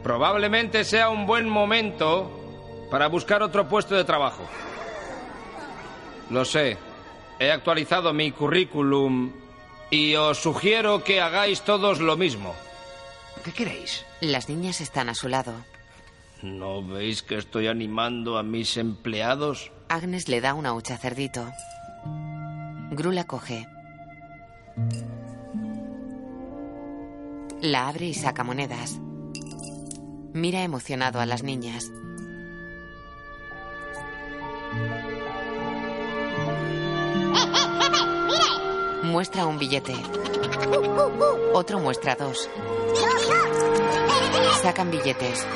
[0.03, 2.31] Probablemente sea un buen momento
[2.91, 4.43] para buscar otro puesto de trabajo.
[6.31, 6.77] Lo sé.
[7.39, 9.33] He actualizado mi currículum
[9.91, 12.55] y os sugiero que hagáis todos lo mismo.
[13.45, 14.05] ¿Qué queréis?
[14.21, 15.55] Las niñas están a su lado.
[16.43, 19.71] ¿No veis que estoy animando a mis empleados?
[19.89, 21.51] Agnes le da una hucha cerdito.
[22.91, 23.67] Gru la coge.
[27.63, 28.99] La abre y saca monedas.
[30.33, 31.93] Mira emocionado a las niñas.
[39.05, 39.95] Muestra un billete.
[41.55, 42.51] Otro muestra dos.
[44.61, 45.47] Sacan billetes.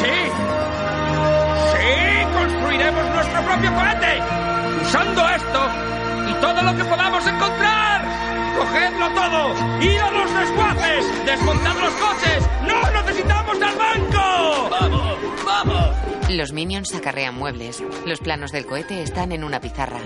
[0.00, 0.14] ¡Sí!
[1.70, 2.24] ¡Sí!
[2.34, 4.20] ¡Construiremos nuestro propio cohete!
[4.82, 5.60] ¡Usando esto
[6.28, 8.31] y todo lo que podamos encontrar!
[8.56, 9.80] ¡Cogedlo todo!
[9.80, 11.24] ¡Ir a los desguaces!
[11.26, 12.48] ¡Desmontad los coches!
[12.66, 14.68] ¡No necesitamos al banco!
[14.70, 15.18] ¡Vamos!
[15.44, 15.96] ¡Vamos!
[16.30, 17.82] Los minions acarrean muebles.
[18.06, 20.00] Los planos del cohete están en una pizarra.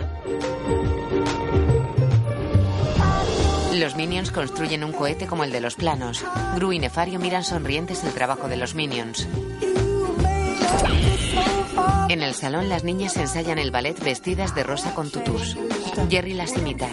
[3.75, 6.25] Los minions construyen un cohete como el de los planos.
[6.55, 9.29] Gru y Nefario miran sonrientes el trabajo de los minions.
[12.09, 15.57] En el salón las niñas ensayan el ballet vestidas de rosa con tutús.
[16.09, 16.89] Jerry las imita.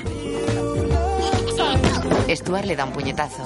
[2.29, 3.43] Stuart le da un puñetazo.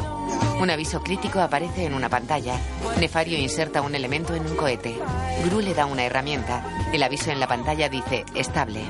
[0.60, 2.60] Un aviso crítico aparece en una pantalla.
[3.00, 4.98] Nefario inserta un elemento en un cohete.
[5.46, 6.64] Gru le da una herramienta.
[6.92, 8.82] El aviso en la pantalla dice estable.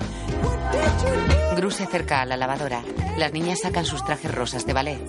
[1.56, 2.84] Gru se acerca a la lavadora.
[3.18, 5.00] Las niñas sacan sus trajes rosas de ballet.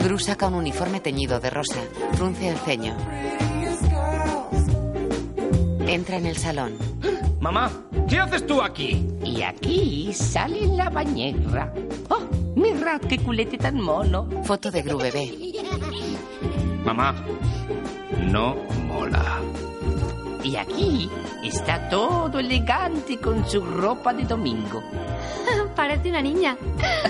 [0.00, 1.80] Gru saca un uniforme teñido de rosa.
[2.14, 2.96] Frunce el ceño.
[5.86, 6.76] Entra en el salón.
[7.40, 7.70] Mamá,
[8.12, 9.08] ¿qué haces tú aquí?
[9.24, 11.72] Y aquí sale la bañera.
[12.10, 12.20] ¡Oh,
[12.54, 14.28] mirad qué culete tan mono!
[14.44, 15.32] Foto de Gru bebé.
[16.84, 17.14] Mamá,
[18.20, 18.56] no
[18.86, 19.40] mola.
[20.44, 21.08] Y aquí
[21.42, 24.82] está todo elegante con su ropa de domingo.
[25.74, 26.58] Parece una niña.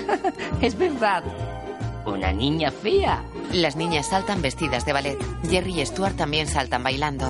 [0.61, 1.21] Es verdad.
[2.05, 3.25] Una niña fea.
[3.51, 5.17] Las niñas saltan vestidas de ballet.
[5.49, 7.29] Jerry y Stuart también saltan bailando.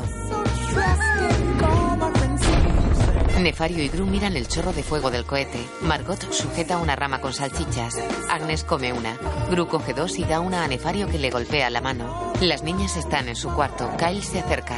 [3.40, 5.60] Nefario y Gru miran el chorro de fuego del cohete.
[5.82, 7.96] Margot sujeta una rama con salchichas.
[8.30, 9.18] Agnes come una.
[9.50, 12.34] Gru coge dos y da una a Nefario que le golpea la mano.
[12.42, 13.90] Las niñas están en su cuarto.
[13.98, 14.78] Kyle se acerca.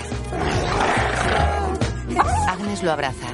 [2.47, 3.27] Agnes lo abraza.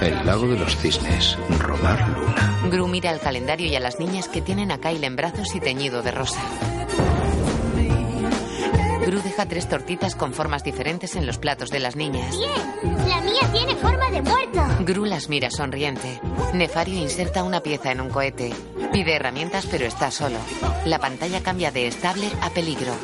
[0.00, 1.38] El lago de los cisnes.
[1.58, 2.58] Robar luna.
[2.70, 5.60] Gru mira al calendario y a las niñas que tienen a Kyle en brazos y
[5.60, 6.40] teñido de rosa.
[9.06, 12.36] Gru deja tres tortitas con formas diferentes en los platos de las niñas.
[12.36, 14.60] Bien, la mía tiene forma de muerto.
[14.80, 16.20] Gru las mira sonriente.
[16.54, 18.52] Nefario inserta una pieza en un cohete.
[18.92, 20.38] Pide herramientas pero está solo.
[20.86, 22.96] La pantalla cambia de estable a peligro.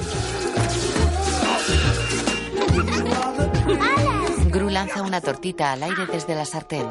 [4.49, 6.89] Gru lanza una tortita al aire desde la sartén.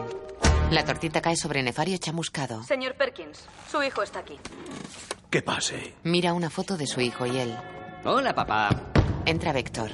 [0.70, 2.64] La tortita cae sobre Nefario chamuscado.
[2.64, 4.40] Señor Perkins, su hijo está aquí.
[5.30, 5.96] Que pase.
[6.04, 7.58] Mira una foto de su hijo y él.
[8.04, 8.70] Hola, papá.
[9.26, 9.92] Entra Vector.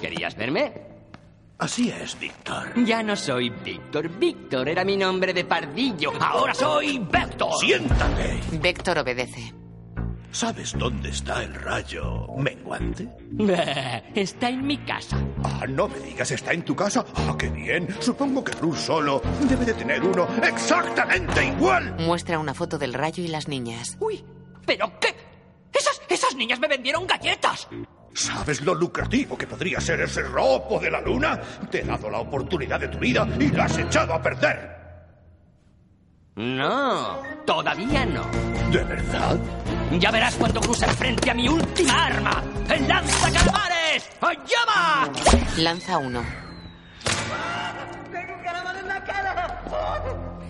[0.00, 0.72] ¿Querías verme?
[1.58, 2.72] Así es, Víctor.
[2.84, 4.08] Ya no soy Víctor.
[4.08, 6.12] Víctor era mi nombre de pardillo.
[6.20, 7.52] Ahora soy Vector.
[7.60, 8.40] Siéntate.
[8.52, 9.54] Vector obedece.
[10.30, 13.08] ¿Sabes dónde está el rayo menguante?
[14.16, 15.16] Está en mi casa.
[15.44, 17.04] Ah, no me digas, ¿está en tu casa?
[17.14, 17.86] Ah, qué bien.
[18.00, 21.94] Supongo que Bruce solo debe de tener uno exactamente igual.
[22.00, 23.96] Muestra una foto del rayo y las niñas.
[24.00, 24.24] Uy,
[24.66, 25.14] ¿pero qué?
[25.74, 27.68] Esas, esas niñas me vendieron galletas.
[28.14, 31.40] ¿Sabes lo lucrativo que podría ser ese ropo de la luna?
[31.70, 34.74] Te he dado la oportunidad de tu vida y la has echado a perder.
[36.36, 38.24] No, todavía no.
[38.70, 39.38] ¿De verdad?
[39.98, 44.10] Ya verás cuando cruce frente a mi última arma, el lanzacalamares.
[44.20, 45.10] ¡Allá va!
[45.58, 46.24] Lanza uno.
[48.12, 49.62] ¡Tengo caramelo en la cara!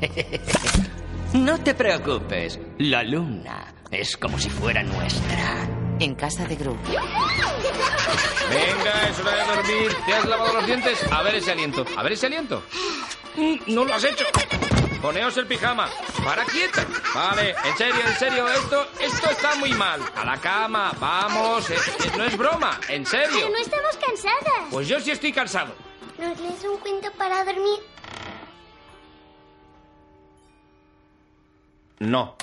[1.34, 5.68] No te preocupes, la luna es como si fuera nuestra.
[6.00, 6.76] En casa de Gru.
[8.50, 9.96] Venga, es hora de dormir.
[10.06, 10.98] ¿Te has lavado los dientes?
[11.12, 11.84] A ver ese aliento.
[11.96, 12.62] A ver ese aliento.
[13.36, 14.24] Mm, No lo has hecho.
[15.00, 15.88] Poneos el pijama.
[16.24, 16.84] Para quieta.
[17.14, 20.00] Vale, en serio, en serio, esto, esto está muy mal.
[20.16, 21.70] A la cama, vamos.
[21.70, 23.28] eh, eh, no es broma, en serio.
[23.34, 24.68] Pero no estamos cansadas.
[24.70, 25.74] Pues yo sí estoy cansado.
[26.18, 27.80] ¿Nos lees un cuento para dormir?
[32.00, 32.36] No.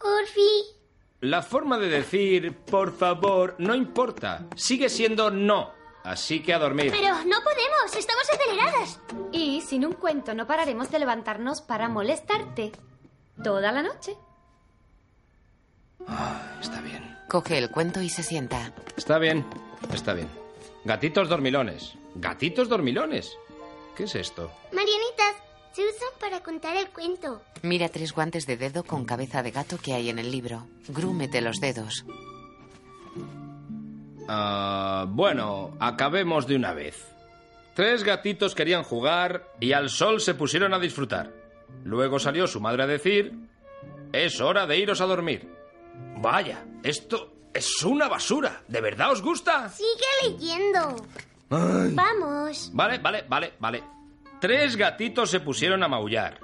[0.00, 0.64] Porfi.
[1.20, 4.46] La forma de decir, por favor, no importa.
[4.56, 5.72] Sigue siendo no.
[6.02, 6.90] Así que a dormir.
[6.90, 9.00] Pero no podemos, estamos aceleradas.
[9.32, 12.72] Y sin un cuento no pararemos de levantarnos para molestarte.
[13.44, 14.16] Toda la noche.
[16.60, 17.18] Está bien.
[17.28, 18.72] Coge el cuento y se sienta.
[18.96, 19.44] Está bien,
[19.92, 20.28] está bien.
[20.84, 21.94] Gatitos dormilones.
[22.14, 23.36] Gatitos dormilones.
[23.94, 24.50] ¿Qué es esto?
[24.72, 25.36] Marianitas,
[25.80, 27.42] se usan para contar el cuento.
[27.62, 30.66] Mira tres guantes de dedo con cabeza de gato que hay en el libro.
[30.88, 32.04] Gru mete los dedos.
[34.28, 37.06] Ah, bueno, acabemos de una vez.
[37.74, 41.32] Tres gatitos querían jugar y al sol se pusieron a disfrutar.
[41.84, 43.32] Luego salió su madre a decir,
[44.12, 45.48] es hora de iros a dormir.
[46.18, 48.62] Vaya, esto es una basura.
[48.68, 49.68] ¿De verdad os gusta?
[49.70, 49.88] Sigue
[50.30, 50.96] leyendo.
[51.50, 51.94] Ay.
[51.94, 52.70] Vamos.
[52.74, 53.99] Vale, vale, vale, vale.
[54.40, 56.40] Tres gatitos se pusieron a maullar.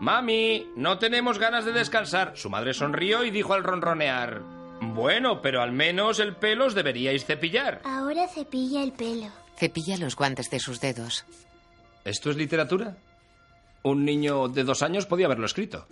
[0.00, 2.32] Mami, no tenemos ganas de descansar.
[2.36, 4.42] Su madre sonrió y dijo al ronronear.
[4.80, 7.80] Bueno, pero al menos el pelo os deberíais cepillar.
[7.84, 9.26] Ahora cepilla el pelo.
[9.56, 11.24] Cepilla los guantes de sus dedos.
[12.04, 12.96] ¿Esto es literatura?
[13.82, 15.86] Un niño de dos años podía haberlo escrito.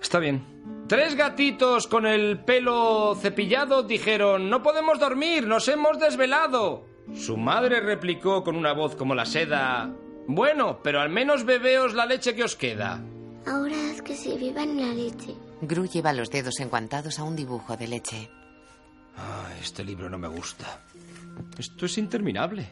[0.00, 0.44] Está bien.
[0.88, 6.86] Tres gatitos con el pelo cepillado dijeron, no podemos dormir, nos hemos desvelado.
[7.14, 9.90] Su madre replicó con una voz como la seda,
[10.28, 13.00] bueno, pero al menos bebeos la leche que os queda.
[13.46, 15.34] Ahora haz que se beban la leche.
[15.62, 18.30] Gru lleva los dedos enguantados a un dibujo de leche.
[19.16, 20.80] Ah, este libro no me gusta.
[21.58, 22.68] Esto es interminable.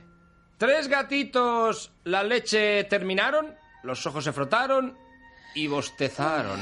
[0.58, 1.92] Tres gatitos.
[2.04, 4.96] La leche terminaron, los ojos se frotaron
[5.54, 6.60] y bostezaron.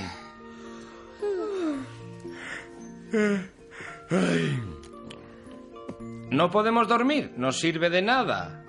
[6.31, 8.62] No podemos dormir, no sirve de nada.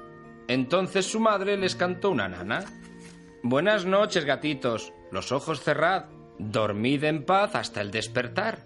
[0.47, 2.65] Entonces su madre les cantó una nana.
[3.43, 4.93] Buenas noches, gatitos.
[5.11, 6.05] Los ojos cerrad.
[6.39, 8.65] Dormid en paz hasta el despertar.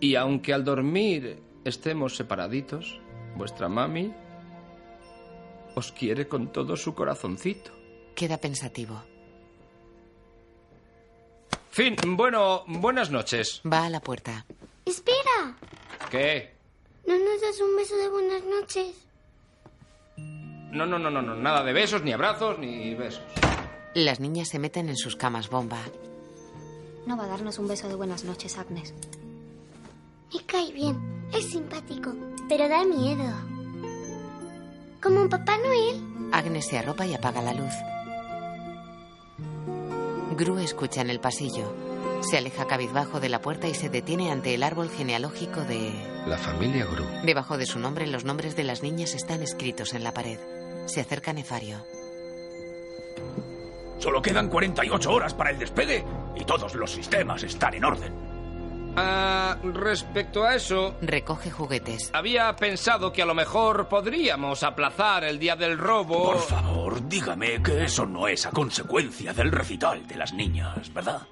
[0.00, 3.00] Y aunque al dormir estemos separaditos,
[3.36, 4.12] vuestra mami
[5.74, 7.70] os quiere con todo su corazoncito.
[8.14, 9.02] Queda pensativo.
[11.70, 13.60] Fin, bueno, buenas noches.
[13.70, 14.44] Va a la puerta.
[14.84, 15.56] Espera.
[16.10, 16.54] ¿Qué?
[17.06, 19.07] ¿No nos das un beso de buenas noches?
[20.70, 23.22] No, no, no, no, no, nada de besos, ni abrazos, ni besos.
[23.94, 25.78] Las niñas se meten en sus camas bomba.
[27.06, 28.92] No va a darnos un beso de buenas noches, Agnes.
[30.34, 30.98] Me cae bien.
[31.32, 32.14] Es simpático.
[32.48, 33.24] Pero da miedo.
[35.02, 36.02] Como un Papá Noel.
[36.32, 37.72] Agnes se arropa y apaga la luz.
[40.36, 41.74] Gru escucha en el pasillo.
[42.20, 45.92] Se aleja cabizbajo de la puerta y se detiene ante el árbol genealógico de...
[46.26, 47.04] La familia Gru.
[47.24, 50.38] Debajo de su nombre los nombres de las niñas están escritos en la pared.
[50.88, 51.84] Se acerca Nefario.
[53.98, 58.12] Solo quedan 48 horas para el despegue y todos los sistemas están en orden.
[58.96, 60.96] Ah, respecto a eso...
[61.02, 62.10] Recoge juguetes.
[62.14, 66.32] Había pensado que a lo mejor podríamos aplazar el día del robo...
[66.32, 71.22] Por favor, dígame que eso no es a consecuencia del recital de las niñas, ¿verdad?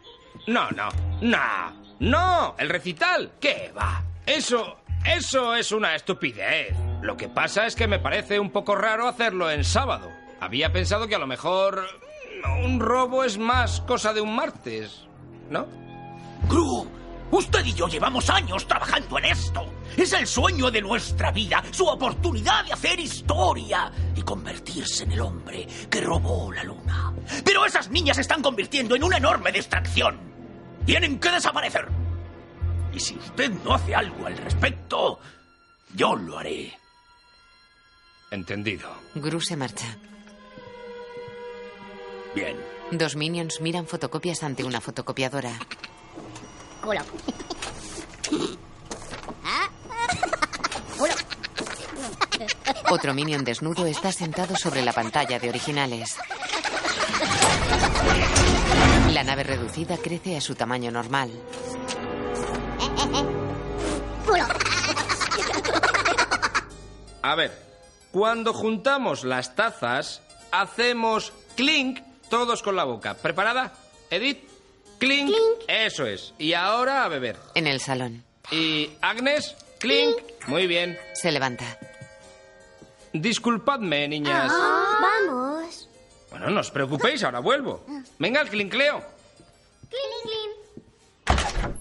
[0.46, 0.88] No, no,
[1.22, 4.04] no, no, el recital, ¿qué va?
[4.24, 4.76] Eso,
[5.14, 6.74] eso es una estupidez.
[7.02, 10.10] Lo que pasa es que me parece un poco raro hacerlo en sábado.
[10.40, 11.86] Había pensado que a lo mejor
[12.64, 15.06] un robo es más cosa de un martes,
[15.50, 15.66] ¿no?
[16.48, 16.88] Gru,
[17.30, 19.66] Usted y yo llevamos años trabajando en esto.
[19.96, 25.20] Es el sueño de nuestra vida, su oportunidad de hacer historia y convertirse en el
[25.20, 27.12] hombre que robó la luna.
[27.44, 30.18] Pero esas niñas se están convirtiendo en una enorme distracción.
[30.84, 32.05] Tienen que desaparecer.
[32.96, 35.20] Y si usted no hace algo al respecto,
[35.94, 36.72] yo lo haré.
[38.30, 38.88] Entendido.
[39.14, 39.98] Gru se marcha.
[42.34, 42.56] Bien.
[42.92, 45.52] Dos minions miran fotocopias ante una fotocopiadora.
[46.82, 47.00] Culo.
[49.44, 49.68] ¿Ah?
[50.96, 51.14] Culo.
[52.88, 56.16] Otro minion desnudo está sentado sobre la pantalla de originales.
[59.12, 61.30] La nave reducida crece a su tamaño normal.
[64.26, 64.44] Culo.
[67.22, 67.52] A ver,
[68.12, 70.22] cuando juntamos las tazas,
[70.52, 72.00] hacemos clink
[72.30, 73.14] todos con la boca.
[73.14, 73.72] ¿Preparada?
[74.10, 74.48] Edith,
[74.98, 75.32] clink.
[75.68, 76.34] Eso es.
[76.38, 77.36] Y ahora a beber.
[77.54, 78.24] En el salón.
[78.50, 80.16] Y Agnes, clink.
[80.46, 80.98] Muy bien.
[81.14, 81.64] Se levanta.
[83.12, 84.52] Disculpadme, niñas.
[84.52, 85.88] Vamos.
[86.30, 87.84] Bueno, no os preocupéis, ahora vuelvo.
[88.18, 89.02] Venga, el clincleo.
[89.88, 91.78] Clean, clean.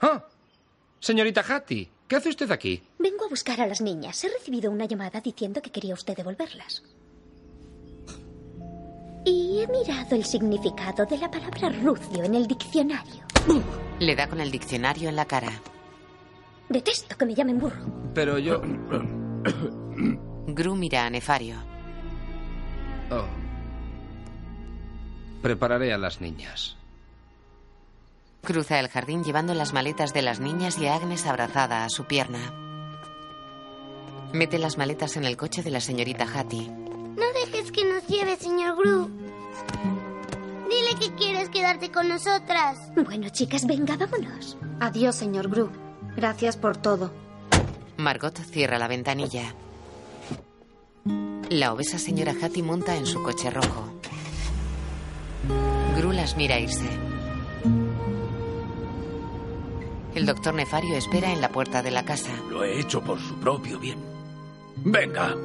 [0.00, 0.24] Ah,
[1.00, 2.82] señorita Hattie, ¿qué hace usted aquí?
[2.98, 4.22] Vengo a buscar a las niñas.
[4.24, 6.82] He recibido una llamada diciendo que quería usted devolverlas.
[9.24, 13.24] Y he mirado el significado de la palabra rucio en el diccionario.
[13.98, 15.50] Le da con el diccionario en la cara.
[16.68, 18.10] Detesto que me llamen burro.
[18.14, 18.60] Pero yo...
[20.48, 21.56] Gru mira a Nefario.
[23.10, 23.26] Oh.
[25.42, 26.76] Prepararé a las niñas.
[28.46, 32.04] Cruza el jardín llevando las maletas de las niñas y a Agnes abrazada a su
[32.04, 32.38] pierna.
[34.32, 36.68] Mete las maletas en el coche de la señorita Hattie.
[36.70, 39.10] No dejes que nos lleve, señor Gru.
[40.70, 42.78] Dile que quieres quedarte con nosotras.
[42.94, 44.56] Bueno, chicas, venga, vámonos.
[44.78, 45.68] Adiós, señor Gru.
[46.16, 47.10] Gracias por todo.
[47.96, 49.54] Margot cierra la ventanilla.
[51.50, 53.92] La obesa señora Hattie monta en su coche rojo.
[55.96, 57.05] Gru las mira irse.
[60.16, 62.30] El doctor Nefario espera en la puerta de la casa.
[62.48, 63.98] Lo he hecho por su propio bien.
[64.76, 65.36] Venga,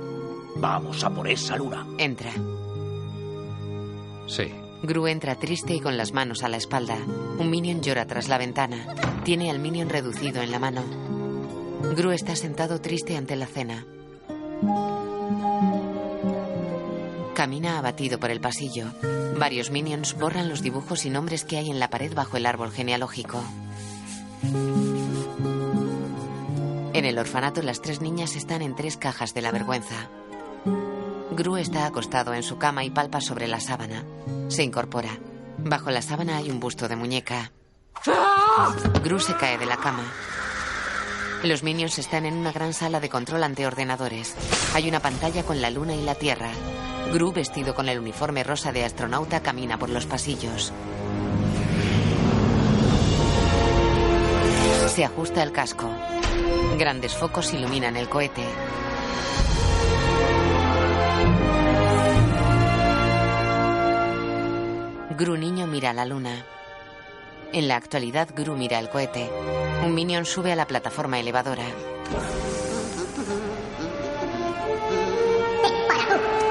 [0.56, 1.86] vamos a por esa luna.
[1.98, 2.32] Entra.
[4.28, 4.50] Sí.
[4.82, 6.96] Gru entra triste y con las manos a la espalda.
[7.38, 8.96] Un minion llora tras la ventana.
[9.26, 10.84] Tiene al minion reducido en la mano.
[11.98, 13.86] Gru está sentado triste ante la cena.
[17.36, 18.86] Camina abatido por el pasillo.
[19.38, 22.72] Varios minions borran los dibujos y nombres que hay en la pared bajo el árbol
[22.72, 23.44] genealógico.
[26.94, 30.10] En el orfanato las tres niñas están en tres cajas de la vergüenza.
[31.32, 34.04] Gru está acostado en su cama y palpa sobre la sábana.
[34.50, 35.18] Se incorpora.
[35.58, 37.52] Bajo la sábana hay un busto de muñeca.
[39.04, 40.04] Gru se cae de la cama.
[41.44, 44.36] Los minions están en una gran sala de control ante ordenadores.
[44.76, 46.52] Hay una pantalla con la luna y la tierra.
[47.14, 50.72] Gru, vestido con el uniforme rosa de astronauta, camina por los pasillos.
[54.92, 55.90] Se ajusta el casco.
[56.78, 58.44] Grandes focos iluminan el cohete.
[65.18, 66.46] Gru niño mira la luna.
[67.54, 69.30] En la actualidad, Gru mira el cohete.
[69.86, 71.64] Un minion sube a la plataforma elevadora.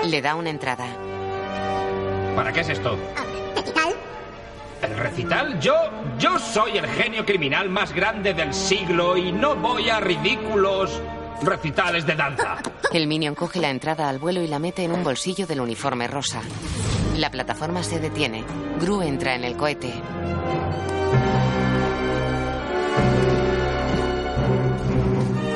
[0.06, 0.86] Le da una entrada.
[2.34, 2.96] ¿Para qué es esto?
[4.82, 5.60] ¿El recital?
[5.60, 5.74] Yo,
[6.18, 11.00] yo soy el genio criminal más grande del siglo y no voy a ridículos
[11.42, 12.58] recitales de danza.
[12.92, 16.06] El minion coge la entrada al vuelo y la mete en un bolsillo del uniforme
[16.06, 16.40] rosa.
[17.16, 18.44] La plataforma se detiene.
[18.80, 19.92] Gru entra en el cohete.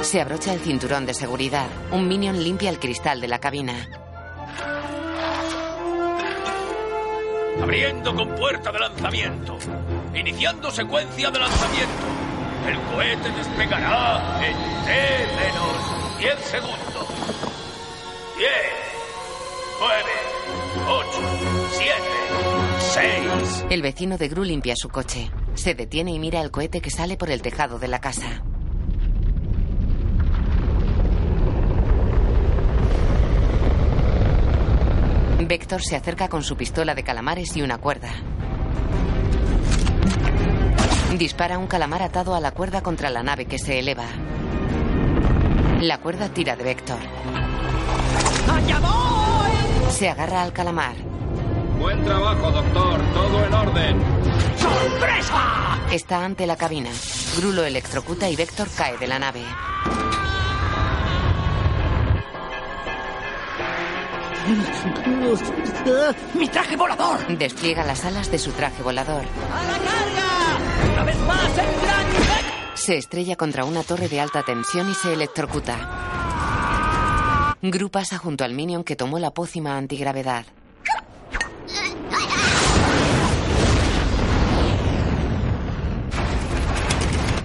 [0.03, 1.67] Se abrocha el cinturón de seguridad.
[1.91, 4.04] Un minion limpia el cristal de la cabina.
[7.63, 9.59] Abriendo con puerta de lanzamiento.
[10.15, 12.05] Iniciando secuencia de lanzamiento.
[12.69, 17.09] El cohete despegará en T menos 10 segundos.
[18.39, 18.51] 10,
[19.81, 20.03] 9,
[20.89, 21.09] 8,
[21.73, 21.95] 7,
[22.95, 23.67] 6.
[23.71, 25.31] El vecino de Gru limpia su coche.
[25.55, 28.43] Se detiene y mira el cohete que sale por el tejado de la casa.
[35.55, 38.09] Vector se acerca con su pistola de calamares y una cuerda.
[41.17, 44.07] Dispara un calamar atado a la cuerda contra la nave que se eleva.
[45.81, 46.99] La cuerda tira de Vector.
[48.51, 49.93] ¡Allá voy!
[49.93, 50.97] Se agarra al calamar.
[51.79, 53.01] Buen trabajo, doctor.
[53.15, 54.01] Todo en orden.
[54.57, 55.79] ¡Sorpresa!
[55.93, 56.91] Está ante la cabina.
[57.37, 59.45] Gru lo electrocuta y Vector cae de la nave.
[66.35, 67.27] ¡Mi traje volador!
[67.39, 69.25] Despliega las alas de su traje volador.
[69.25, 70.93] ¡A la carga!
[70.93, 72.07] ¡Una vez más el gran
[72.75, 77.57] Se estrella contra una torre de alta tensión y se electrocuta.
[77.63, 80.45] Gru pasa junto al minion que tomó la pócima antigravedad.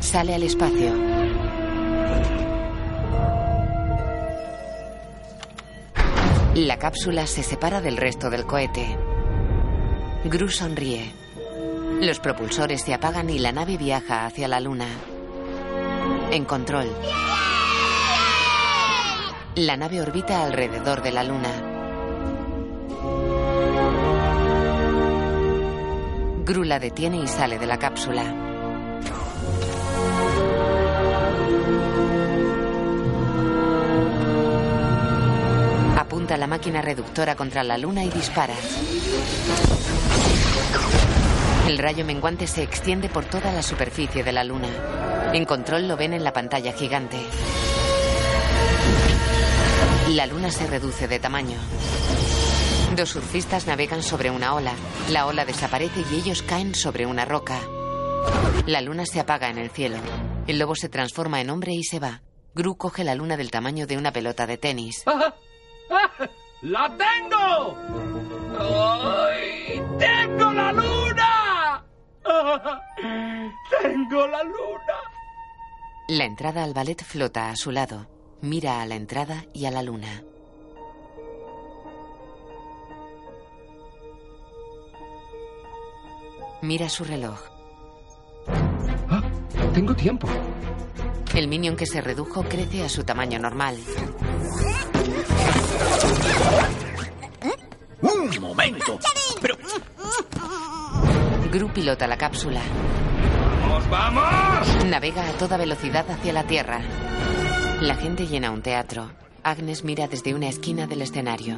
[0.01, 1.28] Sale al espacio.
[6.59, 8.97] La cápsula se separa del resto del cohete.
[10.25, 11.09] Gru sonríe.
[12.01, 14.87] Los propulsores se apagan y la nave viaja hacia la luna.
[16.31, 16.91] En control.
[19.55, 21.49] La nave orbita alrededor de la luna.
[26.43, 28.48] Gru la detiene y sale de la cápsula.
[36.37, 38.53] La máquina reductora contra la luna y dispara.
[41.67, 44.69] El rayo menguante se extiende por toda la superficie de la luna.
[45.33, 47.17] En control lo ven en la pantalla gigante.
[50.09, 51.57] La luna se reduce de tamaño.
[52.95, 54.73] Dos surfistas navegan sobre una ola.
[55.09, 57.59] La ola desaparece y ellos caen sobre una roca.
[58.65, 59.97] La luna se apaga en el cielo.
[60.47, 62.21] El lobo se transforma en hombre y se va.
[62.55, 65.03] Gru coge la luna del tamaño de una pelota de tenis.
[65.89, 66.09] ¡Ah!
[66.61, 67.77] ¡La tengo!
[68.59, 69.81] ¡Ay!
[69.97, 71.85] ¡Tengo la luna!
[72.25, 72.81] ¡Ah!
[73.81, 74.95] ¡Tengo la luna!
[76.09, 78.07] La entrada al ballet flota a su lado.
[78.41, 80.23] Mira a la entrada y a la luna.
[86.61, 87.39] Mira su reloj.
[89.73, 90.27] Tengo tiempo.
[91.33, 93.77] El minion que se redujo crece a su tamaño normal.
[98.01, 98.99] ¡Un momento!
[99.41, 99.55] Pero...
[101.51, 102.61] Gru pilota la cápsula.
[103.61, 104.85] ¡Vamos, vamos!
[104.85, 106.81] Navega a toda velocidad hacia la Tierra.
[107.81, 109.11] La gente llena un teatro.
[109.43, 111.55] Agnes mira desde una esquina del escenario.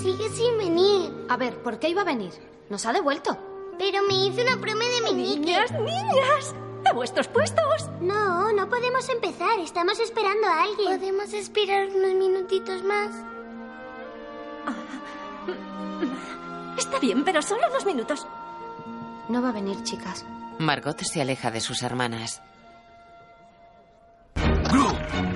[0.00, 1.10] Sigue sin venir.
[1.28, 2.32] A ver, ¿por qué iba a venir?
[2.68, 3.36] Nos ha devuelto.
[3.78, 5.40] Pero me hizo una broma de meñique.
[5.40, 6.54] Niñas, niñas,
[6.84, 7.88] a vuestros puestos.
[8.00, 9.58] No, no podemos empezar.
[9.60, 10.98] Estamos esperando a alguien.
[10.98, 13.10] ¿Podemos esperar unos minutitos más?
[16.78, 18.26] Está bien, pero solo unos minutos.
[19.28, 20.24] No va a venir, chicas.
[20.58, 22.42] Margot se aleja de sus hermanas.
[24.34, 24.88] ¡Gru!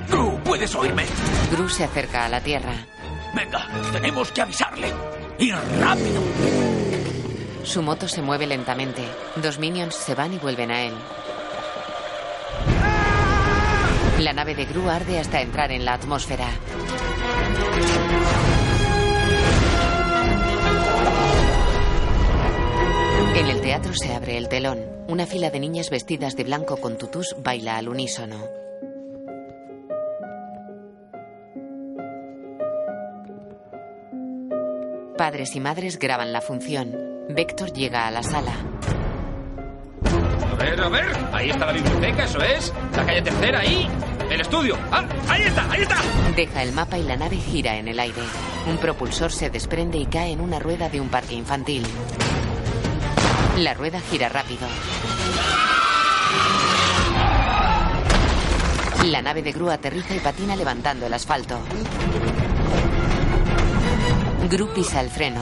[0.08, 0.40] ¡Gru!
[0.44, 1.04] ¿Puedes oírme?
[1.50, 2.74] Gru se acerca a la Tierra.
[3.34, 4.92] Venga, tenemos que avisarle.
[5.38, 6.22] ¡Y rápido!
[7.64, 9.02] Su moto se mueve lentamente.
[9.36, 10.94] Dos minions se van y vuelven a él.
[14.18, 16.48] La nave de Gru arde hasta entrar en la atmósfera.
[23.34, 24.78] En el teatro se abre el telón.
[25.08, 28.36] Una fila de niñas vestidas de blanco con tutús baila al unísono.
[35.18, 36.94] Padres y madres graban la función.
[37.28, 38.52] Vector llega a la sala.
[40.04, 41.06] A ver, a ver.
[41.32, 42.72] Ahí está la biblioteca, eso es.
[42.96, 43.88] La calle tercera, ahí.
[44.30, 44.76] El estudio.
[44.92, 45.04] ¡Ah!
[45.28, 45.70] ¡Ahí está!
[45.70, 45.96] ¡Ahí está!
[46.36, 48.22] Deja el mapa y la nave gira en el aire.
[48.68, 51.84] Un propulsor se desprende y cae en una rueda de un parque infantil.
[53.56, 54.66] La rueda gira rápido.
[59.04, 61.60] La nave de Gru aterriza y patina levantando el asfalto.
[64.50, 65.40] Gru pisa el freno.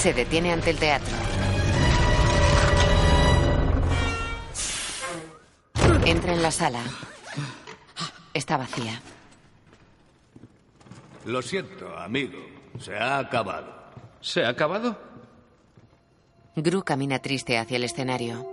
[0.00, 1.14] Se detiene ante el teatro.
[6.06, 6.80] Entra en la sala.
[8.32, 9.02] Está vacía.
[11.26, 12.59] Lo siento, amigo.
[12.80, 13.72] Se ha acabado.
[14.20, 14.96] ¿Se ha acabado?
[16.56, 18.46] Gru camina triste hacia el escenario.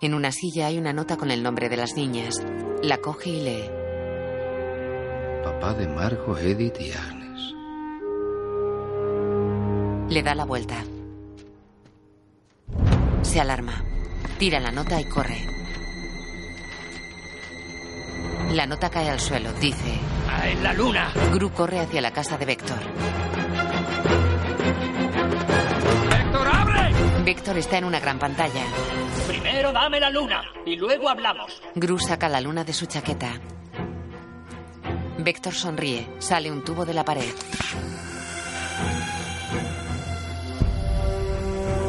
[0.00, 2.34] En una silla hay una nota con el nombre de las niñas.
[2.82, 3.70] La coge y lee.
[5.44, 7.54] Papá de Margot, Edith y Agnes.
[10.10, 10.82] Le da la vuelta.
[13.20, 13.84] Se alarma.
[14.38, 15.59] Tira la nota y corre.
[18.52, 19.52] La nota cae al suelo.
[19.54, 19.98] Dice...
[20.28, 21.12] ¡Ah, en la luna!
[21.32, 22.78] Gru corre hacia la casa de Vector.
[26.10, 26.82] ¡Héctor, abre!
[26.82, 28.62] Vector Vector está en una gran pantalla.
[29.28, 31.62] Primero dame la luna y luego hablamos.
[31.74, 33.40] Gru saca la luna de su chaqueta.
[35.18, 36.08] Vector sonríe.
[36.18, 37.34] Sale un tubo de la pared.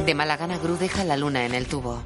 [0.05, 2.03] De mala gana, Gru deja la luna en el tubo.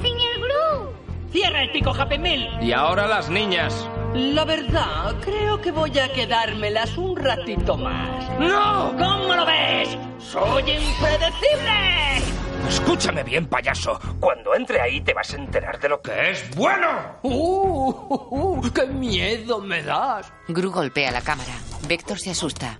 [0.00, 0.92] ¡Señor Gru!
[1.34, 2.48] ¡Cierra el pico, Japemil!
[2.62, 3.74] Y ahora las niñas.
[4.14, 8.38] La verdad, creo que voy a quedármelas un ratito más.
[8.38, 8.94] ¡No!
[8.96, 9.98] ¿Cómo lo ves?
[10.20, 12.22] ¡Soy impredecible!
[12.68, 13.98] Escúchame bien, payaso.
[14.20, 16.86] Cuando entre ahí te vas a enterar de lo que es bueno.
[17.24, 17.90] ¡Uh!
[17.90, 20.32] uh, uh, ¡Qué miedo me das!
[20.46, 21.54] Gru golpea la cámara.
[21.88, 22.76] Vector se asusta.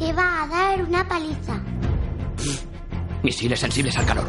[0.00, 1.60] Te va a dar una paliza.
[3.22, 4.28] Misiles sensibles al calor.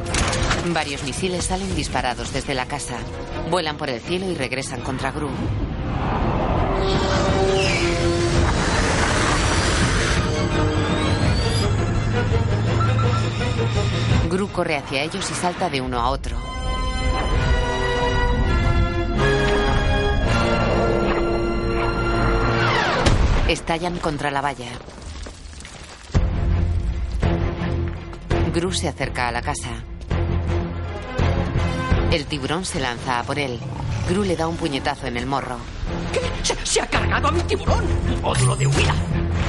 [0.67, 2.97] Varios misiles salen disparados desde la casa.
[3.49, 5.29] Vuelan por el cielo y regresan contra Gru.
[14.29, 16.37] Gru corre hacia ellos y salta de uno a otro.
[23.47, 24.69] Estallan contra la valla.
[28.53, 29.83] Gru se acerca a la casa.
[32.11, 33.59] El tiburón se lanza a por él.
[34.07, 35.57] Gru le da un puñetazo en el morro.
[36.43, 37.83] ¡Se, se ha cargado a mi tiburón!
[38.21, 38.93] ¡Módulo de huida!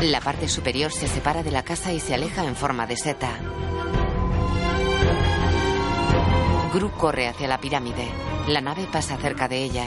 [0.03, 3.31] La parte superior se separa de la casa y se aleja en forma de seta.
[6.73, 8.09] Gru corre hacia la pirámide.
[8.49, 9.87] La nave pasa cerca de ella.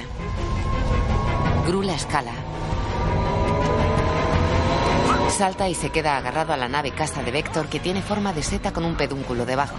[1.66, 2.34] Gru la escala.
[5.38, 8.42] Salta y se queda agarrado a la nave casa de Vector que tiene forma de
[8.42, 9.76] seta con un pedúnculo debajo.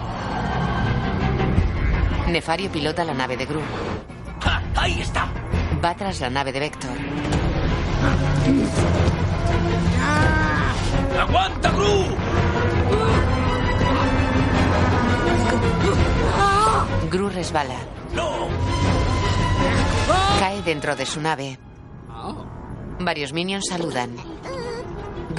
[2.29, 3.59] Nefario pilota la nave de Gru.
[4.45, 5.27] ¡Ah, ¡Ahí está!
[5.83, 6.91] Va tras la nave de Vector.
[11.19, 12.05] ¡Aguanta, Gru!
[17.11, 17.79] Gru resbala.
[18.13, 18.47] ¡No!
[20.39, 21.59] Cae dentro de su nave.
[23.01, 24.15] Varios minions saludan.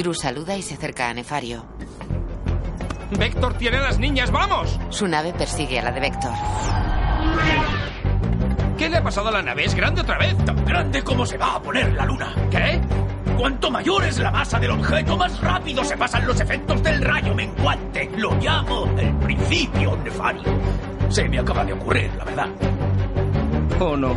[0.01, 1.63] Gru saluda y se acerca a Nefario.
[3.11, 4.79] Vector tiene a las niñas, ¡vamos!
[4.89, 6.33] Su nave persigue a la de Vector.
[8.79, 9.67] ¿Qué le ha pasado a la nave?
[9.67, 10.35] ¿Es grande otra vez?
[10.47, 12.35] Tan grande como se va a poner la luna.
[12.51, 12.81] ¿Qué?
[13.37, 17.35] Cuanto mayor es la masa del objeto, más rápido se pasan los efectos del rayo
[17.35, 18.11] menguante.
[18.17, 20.45] Lo llamo el principio nefario.
[21.11, 22.49] Se me acaba de ocurrir, la verdad.
[23.79, 24.17] Oh, no.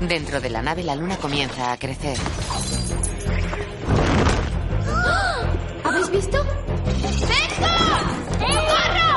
[0.00, 2.16] Dentro de la nave la luna comienza a crecer.
[5.98, 6.44] ¿Habéis visto?
[6.44, 7.68] ¡Vector!
[8.38, 9.10] ¡Socorro!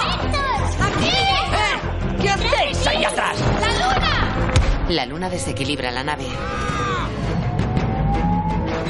[0.82, 1.10] ¡Aquí!
[1.10, 2.20] ¡Eh!
[2.20, 3.38] ¿Qué hacéis ahí atrás?
[3.62, 4.52] ¡La luna!
[4.90, 6.26] La luna desequilibra la nave.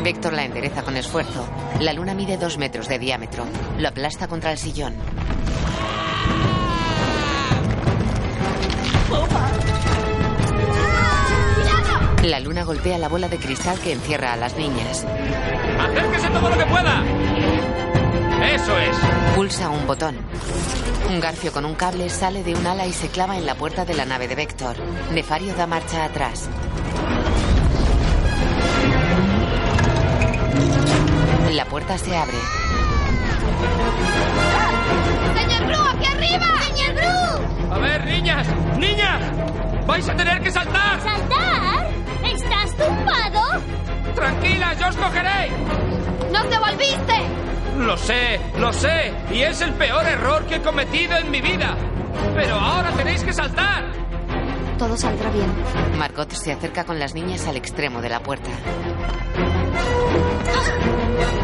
[0.05, 1.45] Vector la endereza con esfuerzo.
[1.81, 3.43] La luna mide dos metros de diámetro.
[3.77, 4.93] Lo aplasta contra el sillón.
[12.23, 15.05] La luna golpea la bola de cristal que encierra a las niñas.
[15.79, 17.03] ¡Acérquese todo lo que pueda!
[18.53, 18.95] ¡Eso es!
[19.35, 20.17] Pulsa un botón.
[21.09, 23.85] Un garfio con un cable sale de un ala y se clava en la puerta
[23.85, 24.75] de la nave de Vector.
[25.11, 26.47] Nefario da marcha atrás.
[31.53, 32.37] La puerta se abre.
[35.35, 36.47] ¡Señor Gru, aquí arriba!
[36.67, 37.73] ¡Señor Gru!
[37.73, 39.21] A ver, niñas, niñas,
[39.87, 41.01] vais a tener que saltar.
[41.01, 41.40] ¿Saltar?
[44.15, 45.49] Tranquila, yo os cogeré.
[46.31, 47.15] ¡Nos devolviste!
[47.77, 51.75] Lo sé, lo sé, y es el peor error que he cometido en mi vida.
[52.35, 53.91] Pero ahora tenéis que saltar.
[54.77, 55.51] Todo saldrá bien.
[55.97, 58.49] Margot se acerca con las niñas al extremo de la puerta.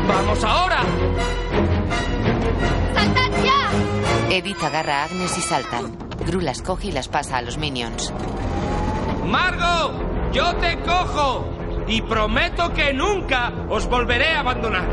[0.07, 0.81] ¡Vamos ahora!
[2.93, 4.35] ¡Saltad ya!
[4.35, 5.97] Edith agarra a Agnes y saltan.
[6.25, 8.13] Gru las coge y las pasa a los minions.
[9.25, 10.06] ¡Margo!
[10.31, 11.45] ¡Yo te cojo!
[11.87, 14.87] Y prometo que nunca os volveré a abandonar.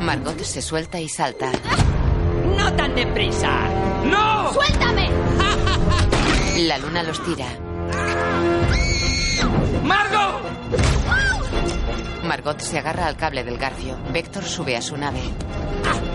[0.00, 1.52] Margot se suelta y salta.
[2.56, 3.50] ¡No tan deprisa!
[4.04, 4.52] ¡No!
[4.52, 5.08] ¡Suéltame!
[6.66, 7.46] La luna los tira.
[9.84, 10.29] ¡Margo!
[12.30, 13.98] Margot se agarra al cable del garfio.
[14.12, 15.18] Vector sube a su nave.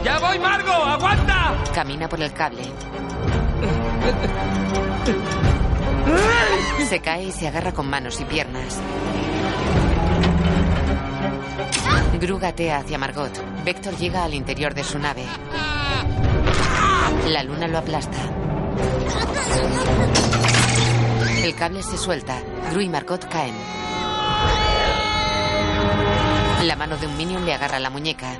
[0.06, 0.72] ¡Ya voy, Margo!
[0.72, 1.62] ¡Aguanta!
[1.74, 2.64] Camina por el cable.
[6.88, 8.80] Se cae y se agarra con manos y piernas.
[12.22, 13.34] Gru gatea hacia Margot.
[13.66, 15.26] Vector llega al interior de su nave.
[17.28, 18.18] La luna lo aplasta.
[21.44, 22.42] El cable se suelta.
[22.72, 23.85] Gru y Margot caen.
[26.64, 28.38] La mano de un minion le agarra la muñeca.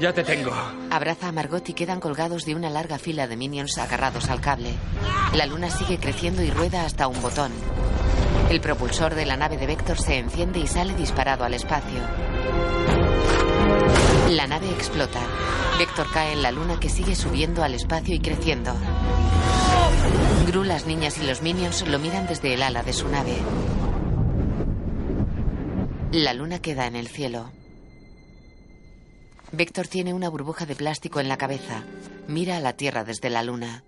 [0.00, 0.52] Ya te tengo.
[0.90, 4.72] Abraza a Margot y quedan colgados de una larga fila de minions agarrados al cable.
[5.34, 7.52] La luna sigue creciendo y rueda hasta un botón.
[8.50, 12.00] El propulsor de la nave de Vector se enciende y sale disparado al espacio.
[14.30, 15.20] La nave explota.
[15.78, 18.74] Vector cae en la luna que sigue subiendo al espacio y creciendo.
[20.46, 23.36] Gru, las niñas y los minions lo miran desde el ala de su nave.
[26.14, 27.50] La luna queda en el cielo.
[29.50, 31.82] Vector tiene una burbuja de plástico en la cabeza.
[32.28, 33.82] Mira a la Tierra desde la luna.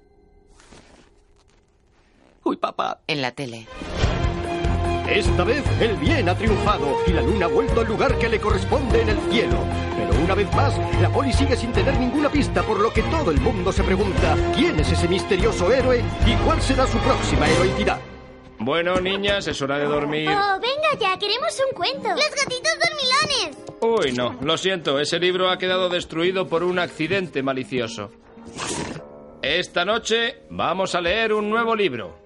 [2.43, 2.98] Uy, papá.
[3.07, 3.69] En la tele.
[5.09, 8.40] Esta vez el bien ha triunfado y la luna ha vuelto al lugar que le
[8.40, 9.61] corresponde en el cielo.
[9.97, 13.31] Pero una vez más, la poli sigue sin tener ninguna pista, por lo que todo
[13.31, 18.01] el mundo se pregunta quién es ese misterioso héroe y cuál será su próxima heroicidad.
[18.59, 20.28] Bueno, niñas, es hora de dormir.
[20.31, 22.09] Oh, venga ya, queremos un cuento.
[22.09, 23.59] Los gatitos dormilones.
[23.81, 28.11] Uy, no, lo siento, ese libro ha quedado destruido por un accidente malicioso.
[29.43, 32.19] Esta noche vamos a leer un nuevo libro.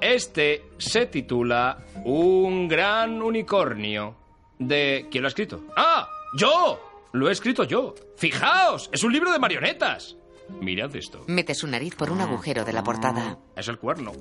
[0.00, 4.16] Este se titula Un gran unicornio.
[4.58, 5.64] ¿De quién lo ha escrito?
[5.76, 6.08] ¡Ah!
[6.36, 6.80] ¡Yo!
[7.12, 7.94] Lo he escrito yo.
[8.16, 10.16] Fijaos, es un libro de marionetas.
[10.60, 11.24] Mirad esto.
[11.26, 13.38] Mete su nariz por un agujero de la portada.
[13.56, 14.12] Es el cuerno.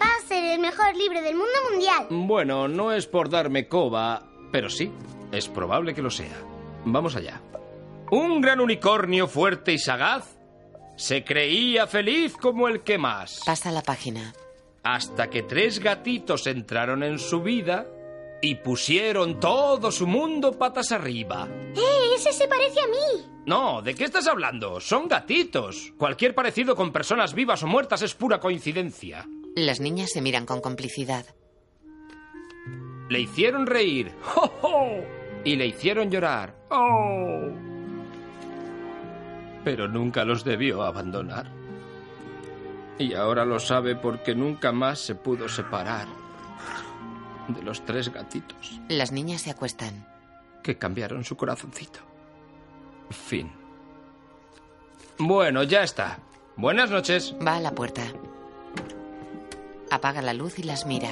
[0.00, 2.06] Va a ser el mejor libro del mundo mundial.
[2.10, 4.92] Bueno, no es por darme coba, pero sí,
[5.30, 6.38] es probable que lo sea.
[6.84, 7.40] Vamos allá.
[8.10, 10.36] Un gran unicornio fuerte y sagaz
[10.96, 13.40] se creía feliz como el que más.
[13.46, 14.34] Pasa la página.
[14.82, 17.86] Hasta que tres gatitos entraron en su vida
[18.42, 21.48] y pusieron todo su mundo patas arriba.
[21.74, 22.14] ¡Eh!
[22.16, 23.24] Ese se parece a mí.
[23.46, 24.80] No, ¿de qué estás hablando?
[24.80, 25.92] Son gatitos.
[25.96, 29.26] Cualquier parecido con personas vivas o muertas es pura coincidencia.
[29.56, 31.24] Las niñas se miran con complicidad.
[33.08, 34.12] Le hicieron reír.
[34.36, 35.00] ¡Oh, oh!
[35.44, 36.54] Y le hicieron llorar.
[36.70, 37.48] ¡Oh!
[39.64, 41.50] Pero nunca los debió abandonar.
[42.98, 46.21] Y ahora lo sabe porque nunca más se pudo separar
[47.48, 50.06] de los tres gatitos Las niñas se acuestan.
[50.62, 51.98] que cambiaron su corazoncito.
[53.10, 53.50] Fin.
[55.18, 56.18] Bueno, ya está.
[56.56, 57.34] Buenas noches.
[57.44, 58.02] Va a la puerta.
[59.90, 61.10] Apaga la luz y las mira.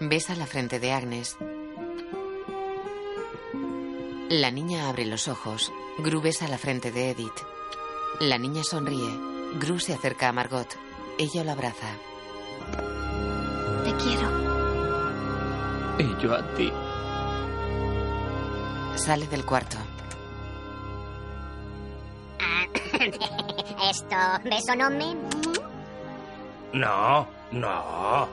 [0.00, 1.36] Besa la frente de Agnes.
[4.28, 5.72] La niña abre los ojos.
[5.98, 7.40] Gru besa la frente de Edith.
[8.20, 9.08] La niña sonríe.
[9.60, 10.76] Gru se acerca a Margot.
[11.18, 11.86] Ella lo abraza.
[13.84, 14.28] Te quiero.
[15.98, 16.72] Y yo a ti.
[18.96, 19.76] Sale del cuarto.
[23.90, 25.14] Esto, beso no me...
[26.72, 28.28] No, no.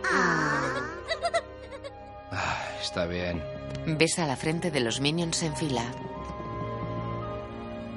[2.82, 3.44] Está bien.
[3.86, 5.84] Besa la frente de los minions en fila.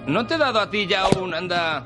[0.07, 1.85] ¿No te he dado a ti ya un anda?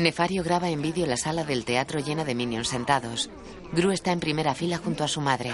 [0.00, 3.28] Nefario graba en vídeo la sala del teatro llena de minions sentados.
[3.70, 5.52] Gru está en primera fila junto a su madre.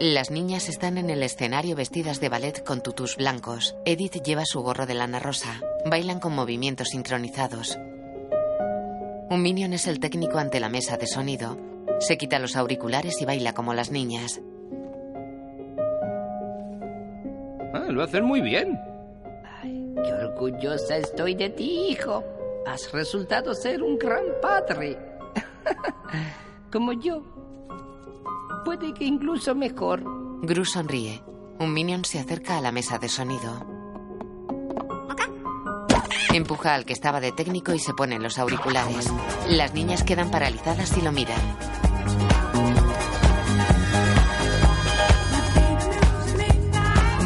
[0.00, 3.76] Las niñas están en el escenario vestidas de ballet con tutús blancos.
[3.84, 5.60] Edith lleva su gorro de lana rosa.
[5.86, 7.78] Bailan con movimientos sincronizados.
[9.30, 11.56] Un minion es el técnico ante la mesa de sonido.
[12.00, 14.40] Se quita los auriculares y baila como las niñas.
[17.74, 18.78] Ah, lo hacen muy bien.
[19.62, 22.24] Qué orgullosa estoy de ti, hijo.
[22.66, 24.98] Has resultado ser un gran padre.
[26.72, 27.22] Como yo.
[28.64, 30.02] Puede que incluso mejor.
[30.42, 31.22] Gru sonríe.
[31.58, 33.66] Un minion se acerca a la mesa de sonido.
[36.32, 39.12] Empuja al que estaba de técnico y se ponen los auriculares.
[39.48, 41.40] Las niñas quedan paralizadas y lo miran.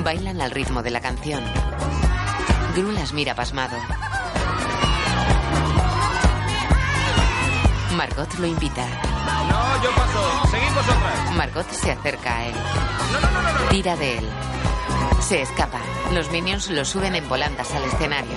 [0.06, 1.42] Bailan al ritmo de la canción.
[2.76, 3.76] Gru las mira pasmado.
[7.96, 8.86] Margot lo invita.
[8.86, 10.48] No, yo paso.
[10.52, 11.34] Seguid vosotras.
[11.34, 12.54] Margot se acerca a él.
[13.70, 14.28] Tira de él.
[15.18, 15.80] Se escapa.
[16.12, 18.36] Los minions lo suben en volandas al escenario.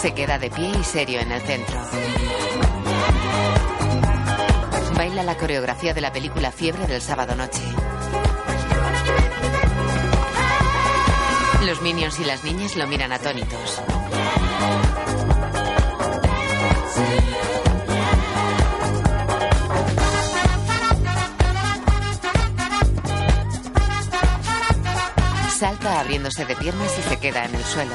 [0.00, 1.78] Se queda de pie y serio en el centro
[5.00, 7.62] baila la coreografía de la película Fiebre del sábado noche.
[11.64, 13.80] Los minions y las niñas lo miran atónitos.
[25.58, 27.94] Salta abriéndose de piernas y se queda en el suelo.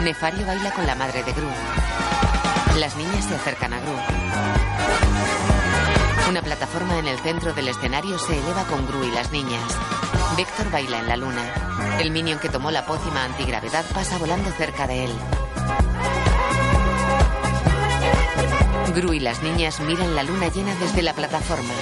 [0.00, 1.48] Nefario baila con la madre de Gru.
[2.78, 4.29] Las niñas se acercan a Gru.
[6.30, 9.76] Una plataforma en el centro del escenario se eleva con Gru y las niñas.
[10.36, 11.98] Vector baila en la luna.
[11.98, 15.10] El minion que tomó la pócima antigravedad pasa volando cerca de él.
[18.94, 21.74] Gru y las niñas miran la luna llena desde la plataforma.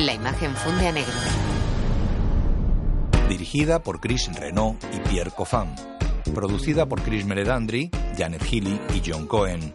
[0.00, 1.14] La imagen funde a negro.
[3.28, 5.72] Dirigida por Chris Renault y Pierre Coffin.
[6.34, 9.74] Producida por Chris Meledandri, Janet Healy y John Cohen.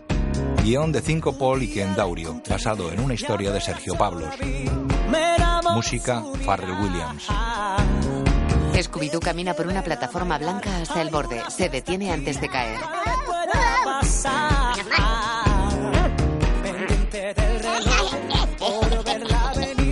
[0.63, 4.34] Guión de Cinco Paul y Ken Daurio, basado en una historia de Sergio Pablos.
[5.73, 7.27] Música Farrell Williams.
[8.73, 11.41] Scooby-Doo camina por una plataforma blanca hasta el borde.
[11.49, 12.80] Se detiene antes de caer.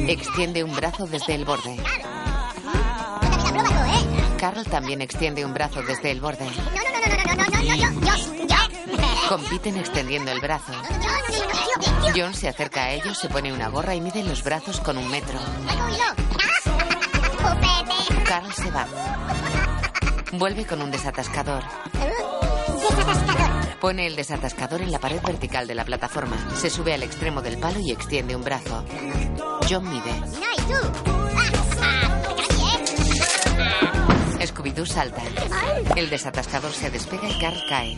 [0.07, 1.77] Extiende un brazo desde el borde.
[4.39, 6.47] Carl también extiende un brazo desde el borde.
[9.27, 10.73] Compiten extendiendo el brazo.
[12.15, 15.09] John se acerca a ellos, se pone una gorra y mide los brazos con un
[15.09, 15.37] metro.
[18.25, 18.87] Carl se va.
[20.33, 21.63] Vuelve con un desatascador.
[23.79, 26.35] Pone el desatascador en la pared vertical de la plataforma.
[26.55, 28.83] Se sube al extremo del palo y extiende un brazo.
[29.69, 31.18] John mide.
[34.69, 35.21] Scooby-Doo salta.
[35.95, 37.97] El desatascador se despega y Carl cae.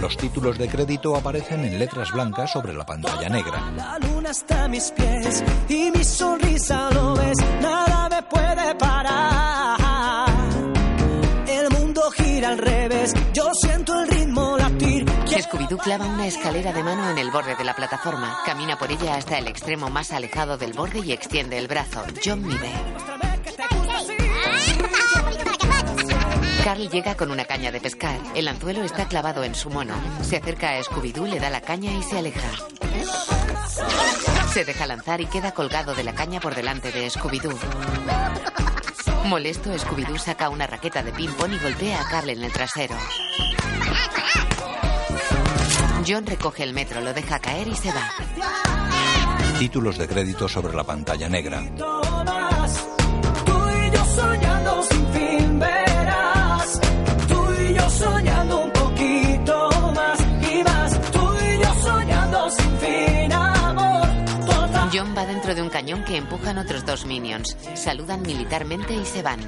[0.00, 3.72] Los títulos de crédito aparecen en letras blancas sobre la pantalla negra.
[3.74, 10.30] La luna está a mis pies y mi sonrisa lo ves, nada me puede parar.
[11.48, 15.06] El mundo gira al revés, yo siento el ritmo latir.
[15.26, 18.38] Scooby-Doo clava una escalera de mano en el borde de la plataforma.
[18.44, 22.04] Camina por ella hasta el extremo más alejado del borde y extiende el brazo.
[22.24, 23.15] John mide.
[26.66, 28.18] Carl llega con una caña de pescar.
[28.34, 29.94] El anzuelo está clavado en su mono.
[30.22, 32.50] Se acerca a Scooby-Doo, le da la caña y se aleja.
[34.52, 37.56] Se deja lanzar y queda colgado de la caña por delante de Scooby-Doo.
[39.26, 42.96] Molesto, Scooby-Doo saca una raqueta de ping-pong y golpea a Carl en el trasero.
[46.04, 48.10] John recoge el metro, lo deja caer y se va.
[49.60, 51.62] Títulos de crédito sobre la pantalla negra.
[53.44, 54.45] Tú y yo
[65.46, 67.56] dentro de un cañón que empujan otros dos minions.
[67.74, 69.38] Saludan militarmente y se van.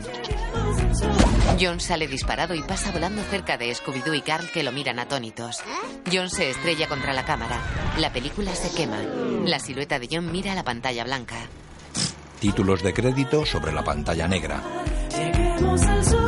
[1.61, 5.59] John sale disparado y pasa volando cerca de Scooby-Doo y Carl que lo miran atónitos.
[6.13, 7.59] John se estrella contra la cámara.
[7.99, 8.99] La película se quema.
[9.45, 11.35] La silueta de John mira la pantalla blanca.
[12.39, 14.63] Títulos de crédito sobre la pantalla negra.
[15.11, 16.28] Lleguemos al sol,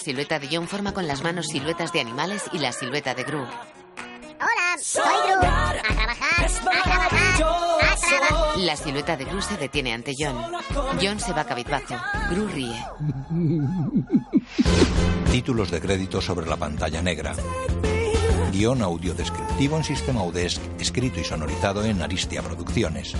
[0.00, 3.40] silueta de John forma con las manos siluetas de animales y la silueta de Gru.
[3.40, 5.38] Hola, soy Gru.
[5.38, 8.58] A trabajar, a trabajar, a trabajar.
[8.58, 10.36] La silueta de Gru se detiene ante John.
[11.00, 11.94] John se va cabizbajo.
[12.30, 12.82] Gru ríe.
[15.30, 17.34] Títulos de crédito sobre la pantalla negra.
[18.52, 23.14] Guión audio descriptivo en sistema UDESC, escrito y sonorizado en Aristia Producciones.